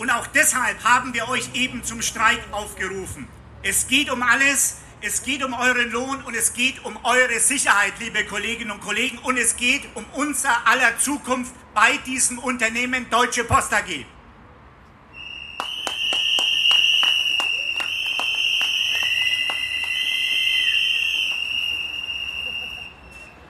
[0.00, 3.28] Und auch deshalb haben wir euch eben zum Streik aufgerufen.
[3.62, 7.92] Es geht um alles, es geht um euren Lohn und es geht um eure Sicherheit,
[8.00, 13.44] liebe Kolleginnen und Kollegen, und es geht um unser aller Zukunft bei diesem Unternehmen Deutsche
[13.44, 14.04] Post AG.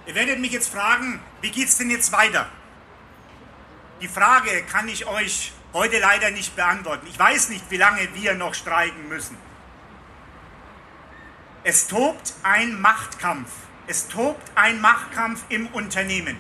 [0.07, 2.47] Ihr werdet mich jetzt fragen, wie geht es denn jetzt weiter?
[4.03, 7.07] Die Frage kann ich euch heute leider nicht beantworten.
[7.09, 9.37] Ich weiß nicht, wie lange wir noch streiken müssen.
[11.63, 13.51] Es tobt ein Machtkampf.
[13.87, 16.37] Es tobt ein Machtkampf im Unternehmen.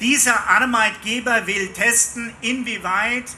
[0.00, 3.30] Dieser Arbeitgeber will testen, inwieweit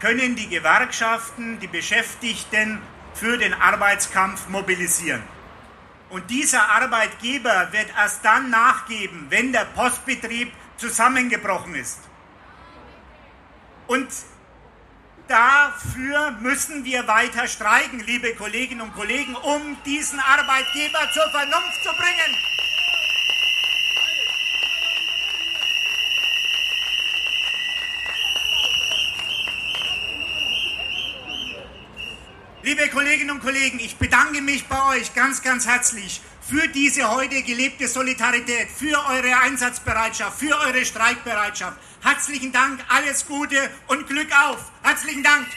[0.00, 2.80] können die Gewerkschaften die Beschäftigten
[3.14, 5.22] für den Arbeitskampf mobilisieren.
[6.08, 12.00] Und dieser Arbeitgeber wird erst dann nachgeben, wenn der Postbetrieb zusammengebrochen ist.
[13.86, 14.08] Und
[15.30, 21.90] dafür müssen wir weiter streiken, liebe Kolleginnen und Kollegen, um diesen Arbeitgeber zur Vernunft zu
[21.96, 22.36] bringen.
[32.70, 37.42] Liebe Kolleginnen und Kollegen, ich bedanke mich bei euch ganz, ganz herzlich für diese heute
[37.42, 41.76] gelebte Solidarität, für eure Einsatzbereitschaft, für eure Streikbereitschaft.
[42.00, 43.56] Herzlichen Dank, alles Gute
[43.88, 44.70] und Glück auf.
[44.84, 45.48] Herzlichen Dank.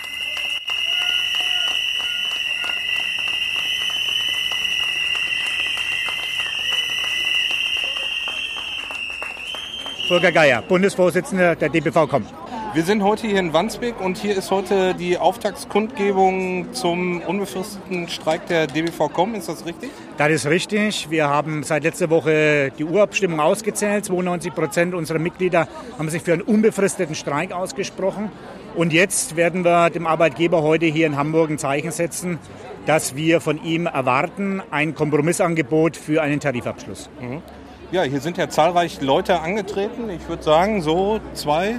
[10.07, 12.34] Volker Geier, Bundesvorsitzender der DBV kommt.
[12.74, 18.48] Wir sind heute hier in Wandsbek und hier ist heute die Auftaktskundgebung zum unbefristeten Streik
[18.48, 19.36] der DBV.com.
[19.36, 19.92] Ist das richtig?
[20.18, 21.12] Das ist richtig.
[21.12, 24.06] Wir haben seit letzter Woche die Urabstimmung ausgezählt.
[24.06, 25.68] 92 Prozent unserer Mitglieder
[26.00, 28.32] haben sich für einen unbefristeten Streik ausgesprochen.
[28.74, 32.40] Und jetzt werden wir dem Arbeitgeber heute hier in Hamburg ein Zeichen setzen,
[32.88, 37.08] dass wir von ihm erwarten ein Kompromissangebot für einen Tarifabschluss.
[37.22, 37.44] Mhm.
[37.94, 40.10] Ja, hier sind ja zahlreich Leute angetreten.
[40.10, 41.76] Ich würde sagen, so zwei,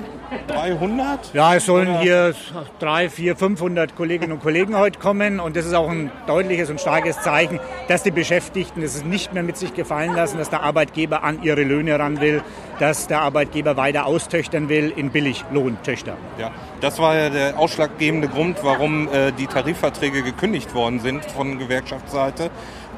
[0.46, 1.34] 300?
[1.34, 1.98] Ja, es sollen Oder?
[1.98, 2.34] hier
[2.78, 5.40] 3, 4, 500 Kolleginnen und Kollegen heute kommen.
[5.40, 7.58] Und das ist auch ein deutliches und starkes Zeichen,
[7.88, 11.64] dass die Beschäftigten es nicht mehr mit sich gefallen lassen, dass der Arbeitgeber an ihre
[11.64, 12.44] Löhne ran will,
[12.78, 16.16] dass der Arbeitgeber weiter austöchtern will in Billiglohntöchter.
[16.38, 21.58] Ja, das war ja der ausschlaggebende Grund, warum äh, die Tarifverträge gekündigt worden sind von
[21.58, 22.50] Gewerkschaftsseite.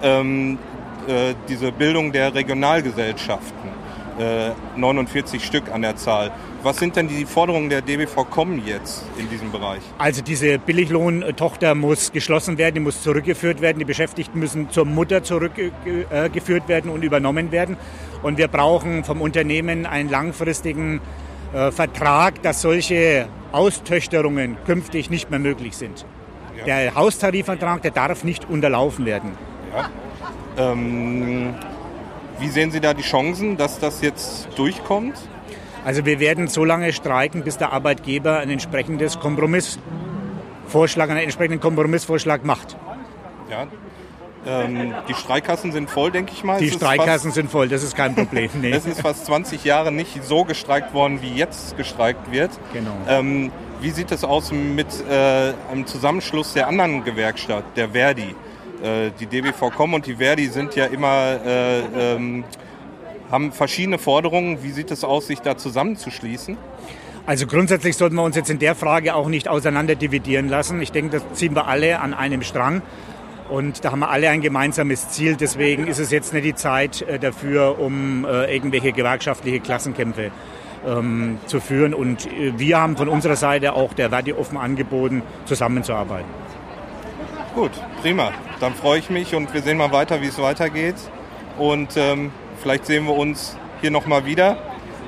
[0.02, 0.58] Ähm,
[1.08, 3.70] äh, diese Bildung der Regionalgesellschaften,
[4.18, 6.32] äh, 49 Stück an der Zahl.
[6.62, 9.82] Was sind denn die Forderungen der DBV-Com jetzt in diesem Bereich?
[9.98, 15.22] Also diese Billiglohntochter muss geschlossen werden, die muss zurückgeführt werden, die Beschäftigten müssen zur Mutter
[15.22, 17.76] zurückgeführt werden und übernommen werden.
[18.22, 21.00] Und wir brauchen vom Unternehmen einen langfristigen
[21.52, 26.04] äh, Vertrag, dass solche Austöchterungen künftig nicht mehr möglich sind.
[26.58, 26.64] Ja.
[26.64, 29.32] Der Haustarifvertrag, der darf nicht unterlaufen werden.
[29.74, 29.90] Ja.
[30.56, 31.54] Ähm,
[32.38, 35.16] wie sehen Sie da die Chancen, dass das jetzt durchkommt?
[35.84, 42.44] Also wir werden so lange streiken, bis der Arbeitgeber ein entsprechendes Kompromissvorschlag, einen entsprechenden Kompromissvorschlag
[42.44, 42.76] macht.
[43.50, 43.66] Ja.
[44.46, 46.58] Ähm, die Streikkassen sind voll, denke ich mal.
[46.58, 48.50] Die Streikkassen sind voll, das ist kein Problem.
[48.60, 48.70] Nee.
[48.70, 52.50] es ist fast 20 Jahre nicht so gestreikt worden, wie jetzt gestreikt wird.
[52.72, 52.96] Genau.
[53.08, 53.50] Ähm,
[53.80, 58.34] wie sieht es aus mit äh, einem Zusammenschluss der anderen Gewerkschaft, der Verdi?
[58.82, 61.80] Äh, die DBV.com und die Verdi sind ja immer, äh,
[62.14, 62.44] ähm,
[63.30, 64.62] haben verschiedene Forderungen.
[64.62, 66.56] Wie sieht es aus, sich da zusammenzuschließen?
[67.26, 70.80] Also grundsätzlich sollten wir uns jetzt in der Frage auch nicht auseinander dividieren lassen.
[70.80, 72.82] Ich denke, das ziehen wir alle an einem Strang.
[73.48, 75.36] Und da haben wir alle ein gemeinsames Ziel.
[75.36, 80.30] Deswegen ist es jetzt nicht die Zeit äh, dafür, um äh, irgendwelche gewerkschaftliche Klassenkämpfe
[80.86, 81.94] ähm, zu führen.
[81.94, 86.45] Und wir haben von unserer Seite auch der Verdi offen angeboten, zusammenzuarbeiten.
[87.56, 88.32] Gut, prima.
[88.60, 90.96] Dann freue ich mich und wir sehen mal weiter, wie es weitergeht.
[91.56, 92.30] Und ähm,
[92.60, 94.58] vielleicht sehen wir uns hier nochmal wieder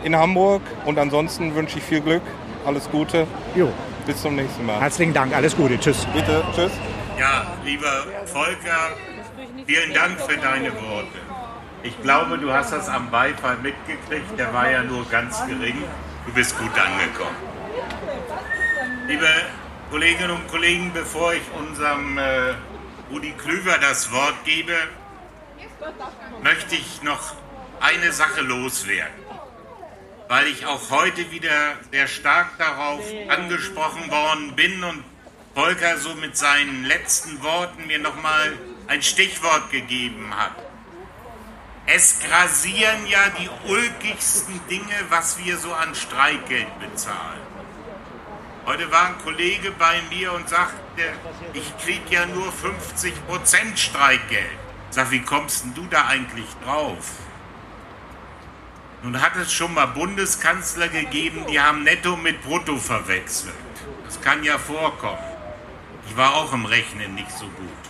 [0.02, 0.62] in Hamburg.
[0.86, 2.22] Und ansonsten wünsche ich viel Glück,
[2.64, 3.26] alles Gute.
[3.54, 3.70] Jo.
[4.06, 4.80] Bis zum nächsten Mal.
[4.80, 5.78] Herzlichen Dank, alles Gute.
[5.78, 6.06] Tschüss.
[6.14, 6.72] Bitte, tschüss.
[7.20, 8.96] Ja, lieber Volker,
[9.66, 11.18] vielen Dank für deine Worte.
[11.82, 14.38] Ich glaube, du hast das am Beifall mitgekriegt.
[14.38, 15.82] Der war ja nur ganz gering.
[16.24, 17.36] Du bist gut angekommen.
[19.06, 19.26] Liebe
[19.90, 22.54] Kolleginnen und Kollegen, bevor ich unserem äh,
[23.10, 24.76] Rudi Klüver das Wort gebe,
[26.42, 27.34] möchte ich noch
[27.80, 29.14] eine Sache loswerden,
[30.28, 35.04] weil ich auch heute wieder sehr stark darauf angesprochen worden bin und
[35.54, 38.52] Volker so mit seinen letzten Worten mir nochmal
[38.88, 40.54] ein Stichwort gegeben hat.
[41.86, 47.47] Es grasieren ja die ulkigsten Dinge, was wir so an Streikgeld bezahlen.
[48.68, 51.02] Heute war ein Kollege bei mir und sagte,
[51.54, 54.58] ich kriege ja nur 50% Streikgeld.
[54.90, 57.12] Sag, wie kommst denn du da eigentlich drauf?
[59.02, 63.54] Nun hat es schon mal Bundeskanzler gegeben, die haben Netto mit Brutto verwechselt.
[64.04, 65.16] Das kann ja vorkommen.
[66.06, 67.82] Ich war auch im Rechnen nicht so gut.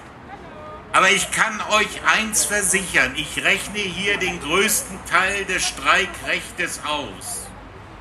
[0.92, 7.48] Aber ich kann euch eins versichern, ich rechne hier den größten Teil des Streikrechtes aus.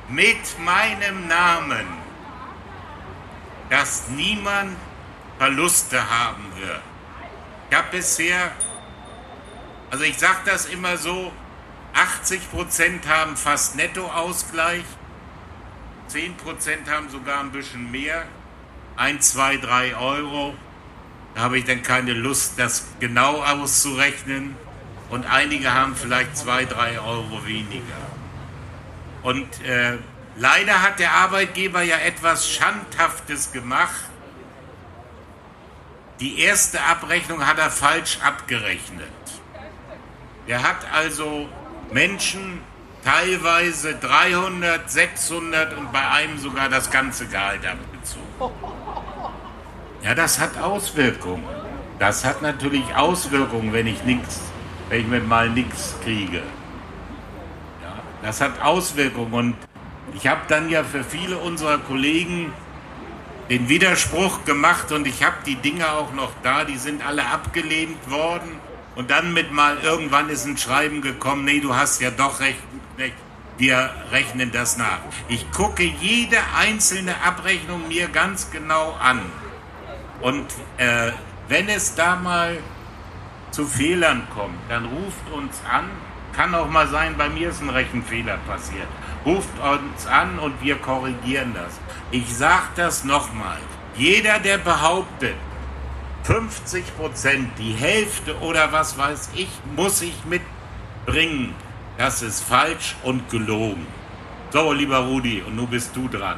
[0.10, 1.97] Mit meinem Namen
[3.70, 4.78] dass niemand
[5.38, 6.82] Verluste haben wird.
[7.70, 8.52] Ich habe bisher,
[9.92, 11.32] also ich sage das immer so,
[11.94, 14.84] 80 Prozent haben fast Nettoausgleich,
[16.08, 18.26] 10 Prozent haben sogar ein bisschen mehr,
[18.96, 20.56] 1, 2, 3 Euro.
[21.36, 24.56] Da habe ich dann keine Lust, das genau auszurechnen.
[25.10, 27.84] Und einige haben vielleicht 2, 3 Euro weniger.
[29.24, 29.98] Und äh,
[30.40, 34.06] Leider hat der Arbeitgeber ja etwas Schandhaftes gemacht.
[36.20, 39.08] Die erste Abrechnung hat er falsch abgerechnet.
[40.46, 41.50] Er hat also
[41.92, 42.62] Menschen
[43.04, 48.54] teilweise 300, 600 und bei einem sogar das ganze Gehalt abgezogen.
[50.04, 51.44] Ja, das hat Auswirkungen.
[51.98, 54.42] Das hat natürlich Auswirkungen, wenn ich nichts,
[54.90, 56.44] wenn ich mir mal nichts kriege.
[57.82, 59.56] Ja, das hat Auswirkungen und
[60.14, 62.54] ich habe dann ja für viele unserer Kollegen
[63.50, 68.10] den Widerspruch gemacht und ich habe die Dinge auch noch da, die sind alle abgelehnt
[68.10, 68.60] worden.
[68.96, 72.60] Und dann mit mal irgendwann ist ein Schreiben gekommen, nee, du hast ja doch recht,
[72.98, 73.16] recht
[73.58, 75.00] Wir rechnen das nach.
[75.30, 79.22] Ich gucke jede einzelne Abrechnung mir ganz genau an.
[80.22, 80.46] Und
[80.78, 81.12] äh,
[81.48, 82.58] wenn es da mal
[83.52, 85.86] zu Fehlern kommt, dann ruft uns an.
[86.38, 88.88] Kann auch mal sein, bei mir ist ein Rechenfehler passiert.
[89.26, 91.80] Ruft uns an und wir korrigieren das.
[92.12, 93.58] Ich sage das nochmal.
[93.96, 95.36] Jeder, der behauptet,
[96.26, 101.56] 50 Prozent, die Hälfte oder was weiß ich, muss ich mitbringen,
[101.98, 103.88] das ist falsch und gelogen.
[104.52, 106.38] So, lieber Rudi, und nun bist du dran.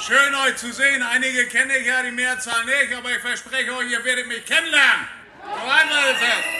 [0.00, 1.00] Schön euch zu sehen.
[1.14, 5.06] Einige kenne ich ja, die Mehrzahl nicht, aber ich verspreche euch, ihr werdet mich kennenlernen.
[5.44, 6.57] So einmal ist es.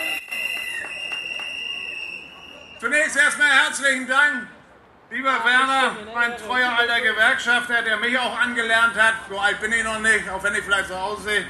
[2.80, 4.46] Zunächst erstmal herzlichen Dank,
[5.10, 9.14] lieber Werner, mein treuer alter Gewerkschafter, der mich auch angelernt hat.
[9.28, 11.44] So alt bin ich noch nicht, auch wenn ich vielleicht so aussehe.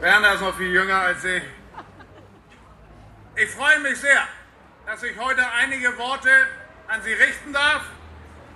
[0.00, 1.42] Werner ist noch viel jünger als ich.
[3.36, 4.22] Ich freue mich sehr,
[4.84, 6.30] dass ich heute einige Worte
[6.88, 7.82] an Sie richten darf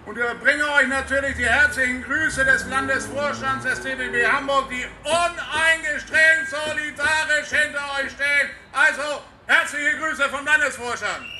[0.04, 7.48] und überbringe euch natürlich die herzlichen Grüße des Landesvorstands des DBB Hamburg, die uneingestrengt solidarisch
[7.48, 8.50] hinter euch stehen.
[8.72, 11.33] Also herzliche Grüße vom Landesvorstand.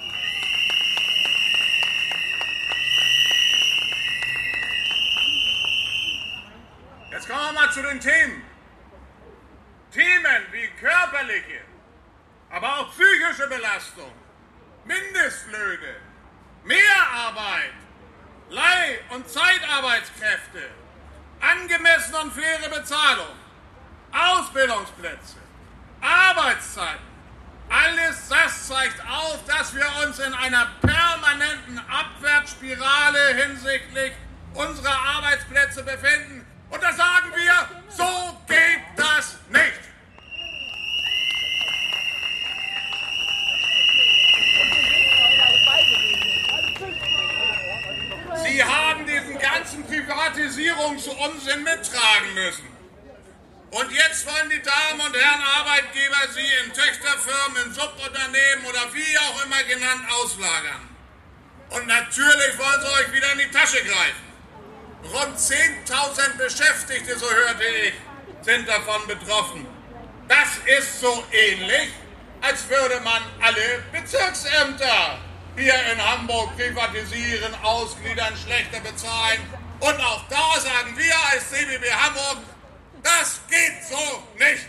[7.24, 8.42] Jetzt kommen wir mal zu den Themen.
[9.90, 11.62] Themen wie körperliche,
[12.50, 14.12] aber auch psychische Belastung,
[14.84, 15.96] Mindestlöhne,
[16.64, 17.72] Mehrarbeit,
[18.50, 20.68] Leih- und Zeitarbeitskräfte,
[21.40, 23.36] angemessene und faire Bezahlung,
[24.12, 25.38] Ausbildungsplätze,
[26.02, 27.06] Arbeitszeiten.
[27.70, 34.12] Alles das zeigt auf, dass wir uns in einer permanenten Abwärtsspirale hinsichtlich
[34.52, 36.43] unserer Arbeitsplätze befinden.
[36.74, 39.80] Und da sagen wir, so geht das nicht.
[48.44, 52.66] Sie haben diesen ganzen Privatisierungsunsinn mittragen müssen.
[53.70, 59.18] Und jetzt wollen die Damen und Herren Arbeitgeber Sie in Töchterfirmen, in Subunternehmen oder wie
[59.18, 60.88] auch immer genannt auslagern.
[61.70, 64.23] Und natürlich wollen Sie euch wieder in die Tasche greifen.
[65.12, 67.92] Rund 10.000 Beschäftigte, so hörte ich,
[68.40, 69.66] sind davon betroffen.
[70.28, 70.48] Das
[70.78, 71.90] ist so ähnlich,
[72.40, 75.18] als würde man alle Bezirksämter
[75.56, 79.40] hier in Hamburg privatisieren, ausgliedern, schlechter bezahlen.
[79.80, 82.38] Und auch da sagen wir als CBB Hamburg,
[83.02, 84.66] das geht so nicht.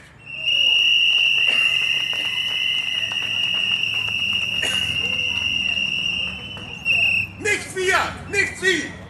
[7.40, 9.05] Nicht wir, nicht Sie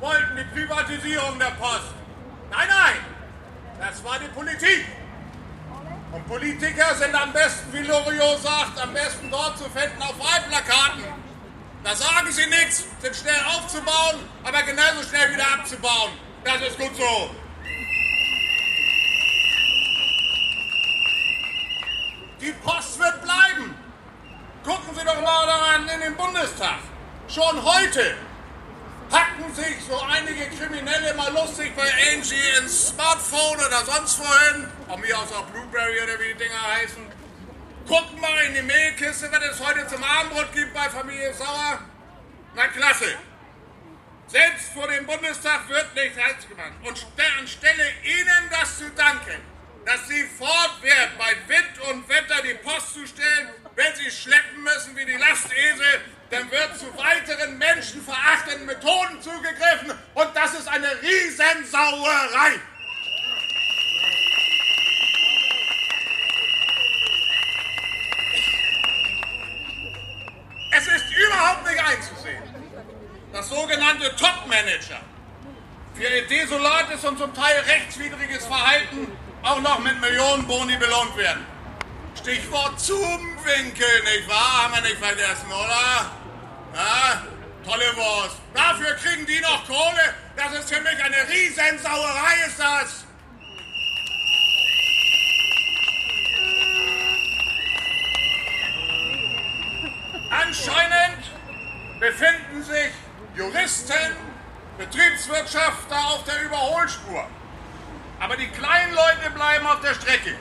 [0.00, 1.94] wollten die Privatisierung der Post.
[2.50, 2.96] Nein, nein,
[3.80, 4.86] das war die Politik.
[6.12, 11.04] Und Politiker sind am besten, wie Loriot sagt, am besten dort zu finden auf Wahlplakaten.
[11.82, 16.12] Da sagen sie nichts, sind schnell aufzubauen, aber genauso schnell wieder abzubauen.
[16.44, 17.30] Das ist gut so.
[22.40, 23.74] Die Post wird bleiben.
[24.64, 26.78] Gucken Sie doch mal daran in den Bundestag.
[27.28, 28.16] Schon heute
[29.10, 34.68] hacken sich so einige Kriminelle mal lustig bei Angie ins Smartphone oder sonst wohin.
[34.88, 37.06] Von mir aus auch Blueberry oder wie die Dinger heißen.
[37.86, 41.80] Gucken mal in die Mehlkiste, was es heute zum Abendbrot gibt bei Familie Sauer.
[42.54, 43.16] Na klasse.
[44.28, 46.72] Selbst vor dem Bundestag wird nichts Halt gemacht.
[46.82, 47.06] Und
[47.38, 49.40] anstelle Ihnen das zu danken,
[49.84, 55.04] dass Sie fortwährend bei Wind und Wetter die Post zustellen, wenn Sie schleppen müssen wie
[55.04, 56.00] die Lastesel,
[56.30, 62.60] dann wird zu weiteren menschenverachtenden Methoden zugegriffen und das ist eine Riesensauerei.
[70.72, 72.42] Es ist überhaupt nicht einzusehen,
[73.32, 75.00] dass sogenannte Top-Manager
[75.94, 79.10] für ihr desolates und zum Teil rechtswidriges Verhalten
[79.42, 81.46] auch noch mit Millionenboni belohnt werden.
[82.18, 82.78] Stichwort
[83.46, 84.64] Zoomwinkel, nicht wahr?
[84.64, 86.10] Haben wir nicht vergessen, oder?
[86.74, 87.22] Ja,
[87.64, 88.36] tolle Wurst.
[88.54, 90.14] Dafür kriegen die noch Kohle.
[90.36, 93.04] Das ist für mich eine Riesensauerei, ist das.
[100.30, 101.30] Anscheinend
[102.00, 102.92] befinden sich
[103.36, 104.16] Juristen,
[104.78, 107.26] Betriebswirtschafter auf der Überholspur.
[108.18, 110.36] Aber die kleinen Leute bleiben auf der Strecke.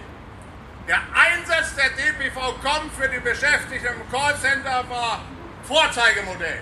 [0.88, 5.26] Der Einsatz der DPV-Com für die Beschäftigten im Callcenter war
[5.64, 6.62] Vorzeigemodell.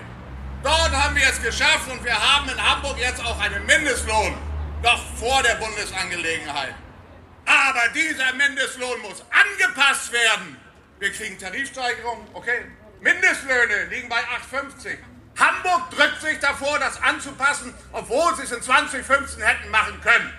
[0.62, 4.34] Dort haben wir es geschafft und wir haben in Hamburg jetzt auch einen Mindestlohn,
[4.82, 6.74] noch vor der Bundesangelegenheit.
[7.44, 10.56] Aber dieser Mindestlohn muss angepasst werden.
[11.00, 12.64] Wir kriegen Tarifsteigerung, okay.
[13.00, 14.20] Mindestlöhne liegen bei
[14.52, 14.96] 8,50.
[15.38, 20.32] Hamburg drückt sich davor, das anzupassen, obwohl sie es in 2015 hätten machen können.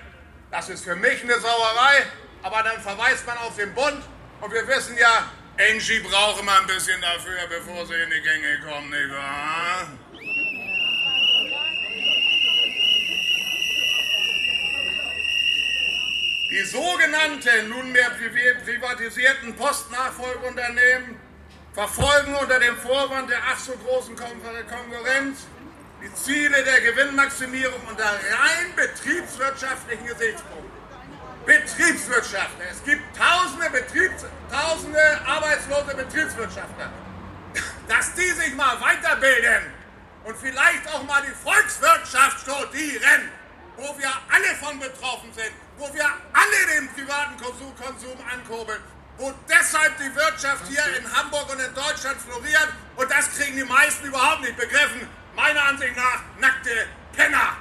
[0.50, 2.08] Das ist für mich eine Sauerei,
[2.46, 4.04] aber dann verweist man auf den Bund
[4.40, 8.60] und wir wissen ja, Angie braucht immer ein bisschen dafür, bevor sie in die Gänge
[8.60, 9.88] kommen, nicht wahr?
[16.52, 18.12] Die sogenannten nunmehr
[18.64, 21.20] privatisierten Postnachfolgeunternehmen
[21.74, 25.48] verfolgen unter dem Vorwand der ach so großen Konkurrenz
[26.04, 30.65] die Ziele der Gewinnmaximierung unter rein betriebswirtschaftlichen Gesichtspunkten.
[36.36, 36.90] Betriebswirtschaftler.
[37.88, 39.74] Dass die sich mal weiterbilden
[40.26, 43.30] und vielleicht auch mal die Volkswirtschaft studieren,
[43.78, 48.82] wo wir alle von betroffen sind, wo wir alle den privaten Konsum, Konsum ankurbeln,
[49.18, 53.64] wo deshalb die Wirtschaft hier in Hamburg und in Deutschland floriert und das kriegen die
[53.64, 55.08] meisten überhaupt nicht begriffen.
[55.36, 57.58] Meiner Ansicht nach nackte Penner.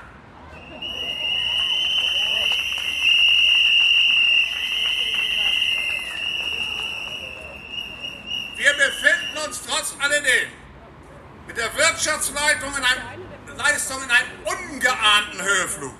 [8.64, 10.48] Wir befinden uns trotz alledem
[11.46, 11.68] mit der
[12.44, 15.94] Wirtschaftsleitung in einem, Leistung in einem ungeahnten Höheflug.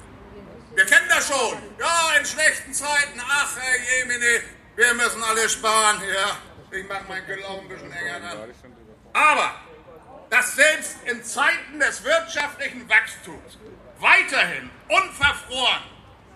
[0.74, 1.58] Wir kennen das schon.
[1.78, 3.20] Ja, in schlechten Zeiten.
[3.26, 4.42] Ach, Herr Jemine,
[4.76, 6.02] wir müssen alle sparen.
[6.12, 6.38] Ja,
[6.76, 8.54] ich mache meinen Gürtel auch ein bisschen enger dann.
[9.12, 9.54] Aber,
[10.30, 13.58] dass selbst in Zeiten des wirtschaftlichen Wachstums
[14.00, 15.82] weiterhin unverfroren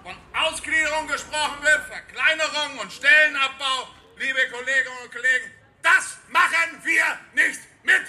[0.04, 5.50] von Ausgliederung gesprochen wird, Verkleinerung und Stellenabbau, liebe Kolleginnen und Kollegen,
[5.82, 7.04] das machen wir
[7.34, 8.02] nicht mit.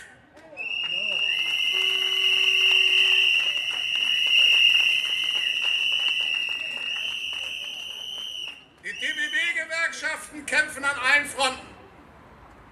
[8.89, 11.68] Die DBB-Gewerkschaften kämpfen an allen Fronten.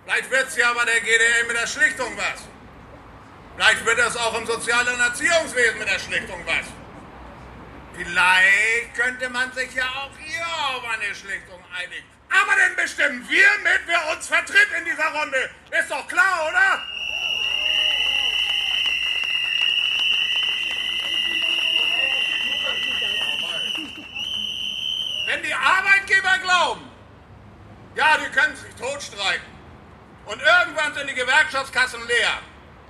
[0.04, 2.44] Vielleicht wird es ja bei der GDL mit der Schlichtung was.
[3.56, 6.68] Vielleicht wird es auch im Sozial- und Erziehungswesen mit der Schlichtung was.
[7.94, 12.06] Vielleicht könnte man sich ja auch hier auf eine Schlichtung einigen.
[12.30, 15.50] Aber dann bestimmen wir mit, wer uns vertritt in dieser Runde.
[15.72, 16.84] Ist doch klar, oder?
[25.26, 26.87] Wenn die Arbeitgeber glauben,
[27.98, 29.48] ja, die können sich totstreiken
[30.26, 32.40] und irgendwann sind die Gewerkschaftskassen leer.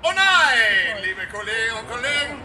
[0.03, 2.41] Oh nein, liebe Kolleginnen und Kollegen,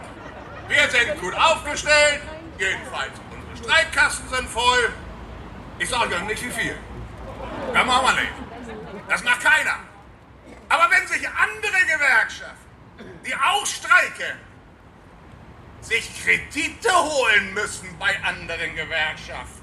[0.69, 2.21] wir sind gut aufgestellt,
[2.57, 4.93] jedenfalls unsere Streikkassen sind voll.
[5.77, 6.77] Ich sage euch nicht wie viel.
[7.73, 8.33] Das machen wir nicht.
[9.09, 9.79] Das macht keiner.
[10.69, 12.57] Aber wenn sich andere Gewerkschaften,
[13.25, 14.39] die auch streiken,
[15.81, 19.62] sich Kredite holen müssen bei anderen Gewerkschaften,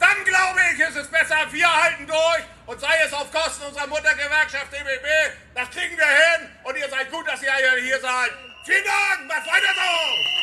[0.00, 3.86] dann glaube ich, ist es besser, wir halten durch und sei es auf Kosten unserer
[3.86, 5.06] Muttergewerkschaft DBB,
[5.54, 8.30] das kriegen wir hin und ihr seid gut, dass ihr hier seid.
[8.64, 10.40] Vielen Dank, macht weiter so!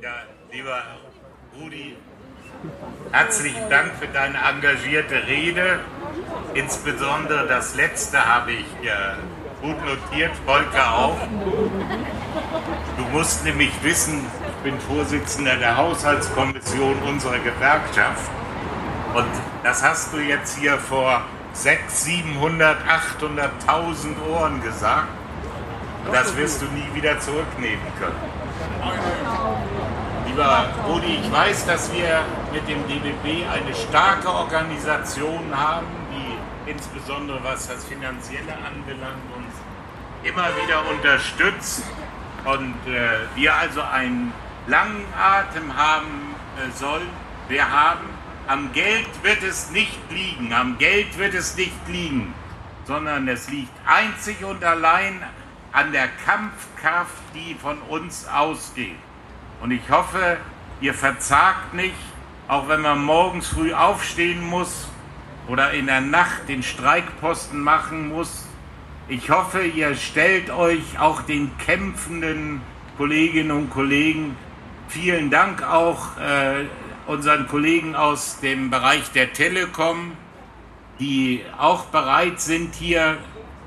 [0.00, 0.82] Ja, lieber
[1.54, 1.96] Rudi,
[3.16, 5.80] herzlichen Dank für deine engagierte Rede.
[6.52, 8.92] Insbesondere das letzte habe ich äh,
[9.62, 11.16] gut notiert, Volker auch.
[12.98, 18.30] Du musst nämlich wissen, ich bin Vorsitzender der Haushaltskommission unserer Gewerkschaft.
[19.14, 19.30] Und
[19.64, 21.22] das hast du jetzt hier vor
[21.54, 25.08] 600, 700, 800.000 Ohren gesagt.
[26.04, 29.25] Und das wirst du nie wieder zurücknehmen können.
[30.36, 32.22] Lieber Rudi, ich weiß, dass wir
[32.52, 39.54] mit dem DBB eine starke Organisation haben, die insbesondere was das Finanzielle anbelangt uns
[40.24, 41.84] immer wieder unterstützt
[42.44, 44.30] und äh, wir also einen
[44.66, 47.08] langen Atem haben äh, sollen.
[47.48, 48.06] Wir haben,
[48.46, 52.34] am Geld wird es nicht liegen, am Geld wird es nicht liegen,
[52.84, 55.22] sondern es liegt einzig und allein
[55.72, 58.98] an der Kampfkraft, die von uns ausgeht.
[59.60, 60.36] Und ich hoffe,
[60.80, 61.94] ihr verzagt nicht,
[62.48, 64.88] auch wenn man morgens früh aufstehen muss
[65.48, 68.46] oder in der Nacht den Streikposten machen muss.
[69.08, 72.60] Ich hoffe, ihr stellt euch auch den kämpfenden
[72.96, 74.36] Kolleginnen und Kollegen.
[74.88, 76.64] Vielen Dank auch äh,
[77.06, 80.12] unseren Kollegen aus dem Bereich der Telekom,
[80.98, 83.18] die auch bereit sind, hier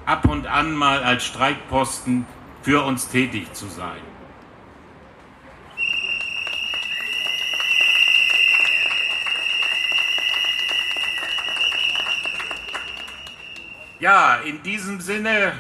[0.05, 2.25] ab und an mal als Streikposten
[2.61, 4.08] für uns tätig zu sein.
[13.99, 15.51] Ja, in diesem Sinne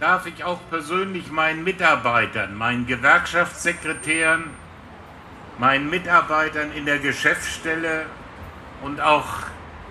[0.00, 4.50] darf ich auch persönlich meinen Mitarbeitern, meinen Gewerkschaftssekretären,
[5.58, 8.06] meinen Mitarbeitern in der Geschäftsstelle
[8.82, 9.28] und auch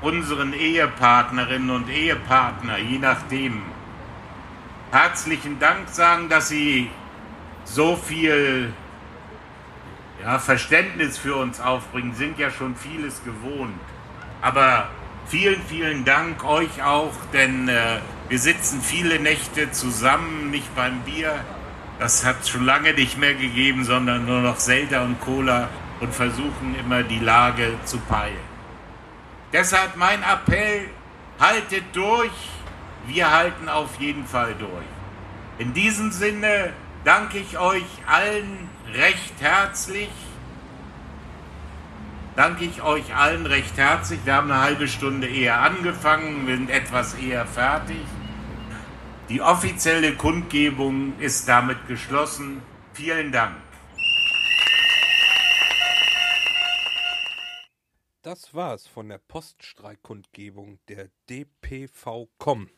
[0.01, 3.61] unseren Ehepartnerinnen und Ehepartner, je nachdem,
[4.91, 6.91] herzlichen Dank sagen, dass sie
[7.63, 8.73] so viel
[10.21, 13.79] ja, Verständnis für uns aufbringen, sind ja schon vieles gewohnt.
[14.41, 14.89] Aber
[15.30, 17.99] vielen, vielen Dank euch auch, denn äh,
[18.30, 21.34] wir sitzen viele Nächte zusammen, nicht beim Bier.
[21.99, 25.69] Das hat schon lange nicht mehr gegeben, sondern nur noch Zelda und Cola
[25.99, 28.36] und versuchen immer die Lage zu peilen.
[29.53, 30.89] Deshalb mein Appell,
[31.39, 32.32] haltet durch,
[33.07, 34.86] wir halten auf jeden Fall durch.
[35.57, 36.73] In diesem Sinne
[37.03, 40.09] danke ich euch allen recht herzlich.
[42.38, 44.19] Danke ich euch allen recht herzlich.
[44.23, 47.97] Wir haben eine halbe Stunde eher angefangen, wir sind etwas eher fertig.
[49.27, 52.61] Die offizielle Kundgebung ist damit geschlossen.
[52.93, 53.55] Vielen Dank.
[58.21, 62.69] Das war's von der Poststreikkundgebung der DPV.com.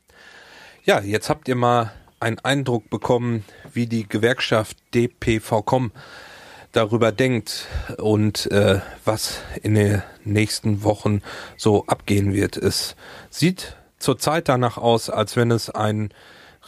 [0.85, 1.91] Ja, jetzt habt ihr mal
[2.21, 3.43] einen Eindruck bekommen,
[3.73, 5.91] wie die Gewerkschaft DPV.com
[6.71, 7.67] darüber denkt
[7.97, 11.21] und äh, was in den nächsten Wochen
[11.57, 12.57] so abgehen wird.
[12.57, 12.95] Es
[13.29, 16.13] sieht zurzeit danach aus, als wenn es ein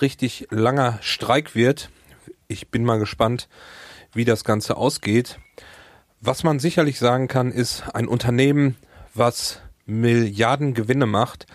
[0.02, 1.90] richtig langer Streik wird.
[2.48, 3.48] Ich bin mal gespannt,
[4.14, 5.40] wie das Ganze ausgeht.
[6.20, 8.76] Was man sicherlich sagen kann, ist, ein Unternehmen,
[9.14, 11.48] was Milliarden Gewinne macht,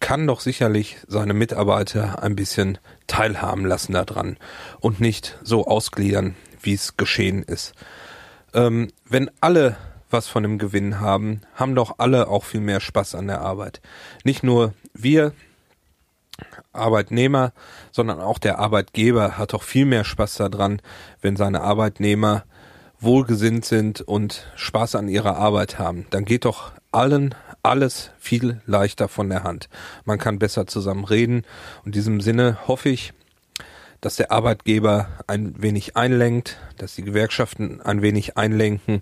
[0.00, 4.36] kann doch sicherlich seine Mitarbeiter ein bisschen teilhaben lassen daran
[4.80, 7.74] und nicht so ausgliedern, wie es geschehen ist.
[8.54, 9.76] Ähm, wenn alle
[10.10, 13.80] was von dem Gewinn haben, haben doch alle auch viel mehr Spaß an der Arbeit.
[14.24, 15.32] Nicht nur wir
[16.72, 17.52] Arbeitnehmer,
[17.92, 20.80] sondern auch der Arbeitgeber hat doch viel mehr Spaß daran,
[21.20, 22.44] wenn seine Arbeitnehmer
[23.00, 26.06] wohlgesinnt sind und Spaß an ihrer Arbeit haben.
[26.10, 29.68] Dann geht doch allen alles viel leichter von der Hand.
[30.04, 31.44] Man kann besser zusammen reden.
[31.80, 33.12] Und in diesem Sinne hoffe ich,
[34.02, 39.00] dass der Arbeitgeber ein wenig einlenkt, dass die Gewerkschaften ein wenig einlenken.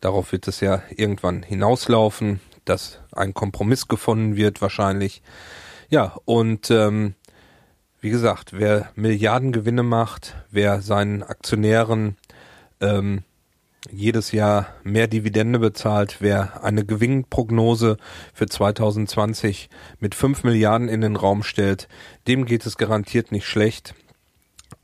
[0.00, 5.20] Darauf wird es ja irgendwann hinauslaufen, dass ein Kompromiss gefunden wird wahrscheinlich.
[5.90, 7.14] Ja, und ähm,
[8.00, 12.16] wie gesagt, wer Milliardengewinne macht, wer seinen Aktionären
[12.80, 13.24] ähm,
[13.90, 17.96] jedes Jahr mehr Dividende bezahlt, wer eine Gewinnprognose
[18.32, 21.88] für 2020 mit 5 Milliarden in den Raum stellt,
[22.28, 23.94] dem geht es garantiert nicht schlecht.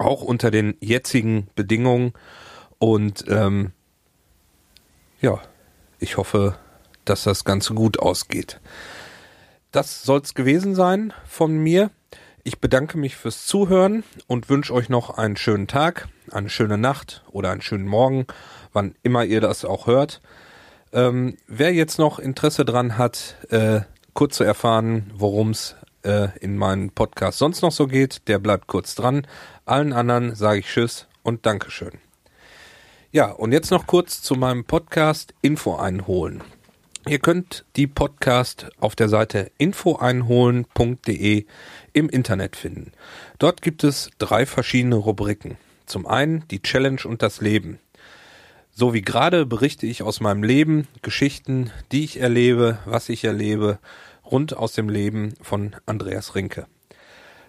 [0.02, 2.12] Auch unter den jetzigen Bedingungen.
[2.78, 3.72] Und ähm,
[5.20, 5.40] ja,
[5.98, 6.56] ich hoffe,
[7.04, 8.60] dass das Ganze gut ausgeht.
[9.70, 11.90] Das soll's gewesen sein von mir.
[12.44, 17.22] Ich bedanke mich fürs Zuhören und wünsche euch noch einen schönen Tag, eine schöne Nacht
[17.30, 18.26] oder einen schönen Morgen,
[18.72, 20.20] wann immer ihr das auch hört.
[20.92, 23.82] Ähm, wer jetzt noch Interesse dran hat, äh,
[24.12, 28.66] kurz zu erfahren, worum es äh, in meinem Podcast sonst noch so geht, der bleibt
[28.66, 29.26] kurz dran.
[29.64, 31.92] Allen anderen sage ich Tschüss und Dankeschön.
[33.10, 36.42] Ja, und jetzt noch kurz zu meinem Podcast Info einholen.
[37.06, 41.46] Ihr könnt die Podcast auf der Seite infoeinholen.de
[41.92, 42.92] im Internet finden.
[43.38, 45.58] Dort gibt es drei verschiedene Rubriken.
[45.84, 47.80] Zum einen die Challenge und das Leben.
[48.70, 53.78] So wie gerade berichte ich aus meinem Leben Geschichten, die ich erlebe, was ich erlebe,
[54.24, 56.66] rund aus dem Leben von Andreas Rinke.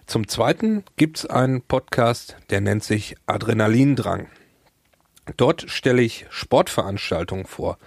[0.06, 4.28] Zum zweiten gibt's einen Podcast, der nennt sich Adrenalindrang.
[5.36, 7.78] Dort stelle ich Sportveranstaltungen vor.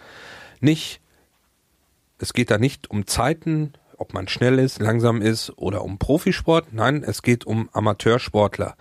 [0.59, 1.01] Nicht
[2.19, 6.73] es geht da nicht um Zeiten, ob man schnell ist, langsam ist oder um Profisport.
[6.73, 8.75] Nein, es geht um Amateursportler.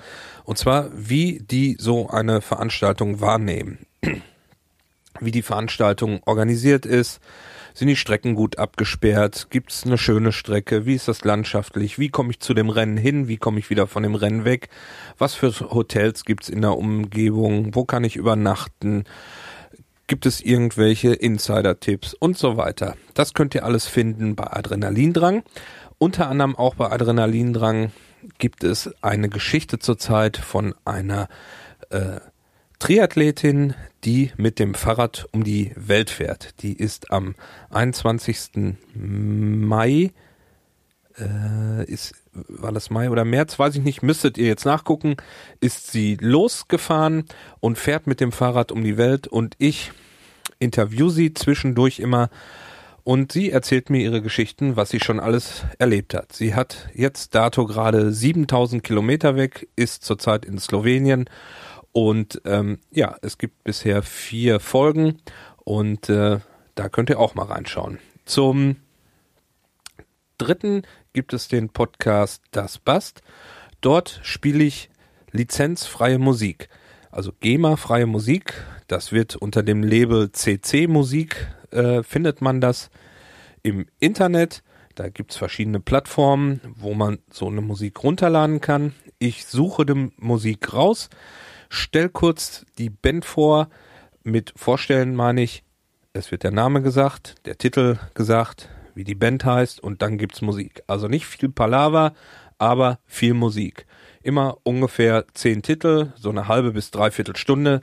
[0.44, 3.86] Und zwar, wie die so eine Veranstaltung wahrnehmen.
[5.18, 7.20] Wie die Veranstaltung organisiert ist.
[7.76, 9.48] Sind die Strecken gut abgesperrt?
[9.50, 10.86] Gibt es eine schöne Strecke?
[10.86, 11.98] Wie ist das landschaftlich?
[11.98, 13.28] Wie komme ich zu dem Rennen hin?
[13.28, 14.70] Wie komme ich wieder von dem Rennen weg?
[15.18, 17.74] Was für Hotels gibt es in der Umgebung?
[17.74, 19.04] Wo kann ich übernachten?
[20.06, 22.96] Gibt es irgendwelche Insider-Tipps und so weiter?
[23.12, 25.42] Das könnt ihr alles finden bei Adrenalindrang.
[25.98, 27.92] Unter anderem auch bei Adrenalindrang
[28.38, 31.28] gibt es eine Geschichte zurzeit von einer
[31.90, 32.20] äh,
[32.78, 33.74] Triathletin,
[34.07, 36.62] die mit dem Fahrrad um die Welt fährt.
[36.62, 37.34] Die ist am
[37.70, 38.76] 21.
[38.94, 40.12] Mai,
[41.18, 45.16] äh, ist, war das Mai oder März, weiß ich nicht, müsstet ihr jetzt nachgucken,
[45.61, 47.24] ist sie losgefahren
[47.59, 49.90] und fährt mit dem Fahrrad um die Welt und ich
[50.61, 52.30] interview sie zwischendurch immer
[53.02, 56.32] und sie erzählt mir ihre Geschichten, was sie schon alles erlebt hat.
[56.32, 61.28] Sie hat jetzt dato gerade 7000 Kilometer weg, ist zurzeit in Slowenien
[61.97, 65.16] und ähm, ja, es gibt bisher vier Folgen
[65.64, 66.40] und äh,
[66.74, 68.01] da könnt ihr auch mal reinschauen.
[68.26, 68.76] Zum
[70.36, 70.82] dritten
[71.14, 73.22] gibt es den Podcast Das Bast.
[73.80, 74.90] Dort spiele ich
[75.30, 76.68] lizenzfreie Musik.
[77.11, 78.53] Also GEMA-freie Musik.
[78.88, 82.90] Das wird unter dem Label CC Musik, äh, findet man das
[83.62, 84.62] im Internet.
[84.97, 88.92] Da gibt es verschiedene Plattformen, wo man so eine Musik runterladen kann.
[89.18, 91.09] Ich suche die Musik raus,
[91.68, 93.68] stell kurz die Band vor.
[94.22, 95.62] Mit Vorstellen meine ich,
[96.12, 100.42] es wird der Name gesagt, der Titel gesagt, wie die Band heißt und dann gibt's
[100.42, 100.82] Musik.
[100.86, 102.14] Also nicht viel Palaver,
[102.58, 103.86] aber viel Musik.
[104.22, 107.82] Immer ungefähr zehn Titel, so eine halbe bis dreiviertel Stunde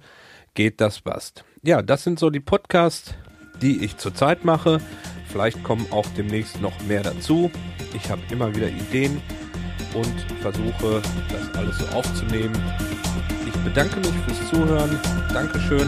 [0.53, 1.45] geht das passt.
[1.61, 3.13] Ja, das sind so die Podcasts,
[3.61, 4.81] die ich zurzeit mache.
[5.27, 7.49] Vielleicht kommen auch demnächst noch mehr dazu.
[7.93, 9.21] Ich habe immer wieder Ideen
[9.93, 12.53] und versuche das alles so aufzunehmen.
[13.65, 14.99] Ich bedanke mich fürs Zuhören.
[15.33, 15.87] Dankeschön.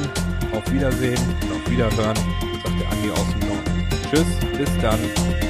[0.53, 3.87] Auf Wiedersehen und auf Wiederhören, sagt der Andi aus dem Norden.
[4.09, 5.44] Tschüss, bis dann.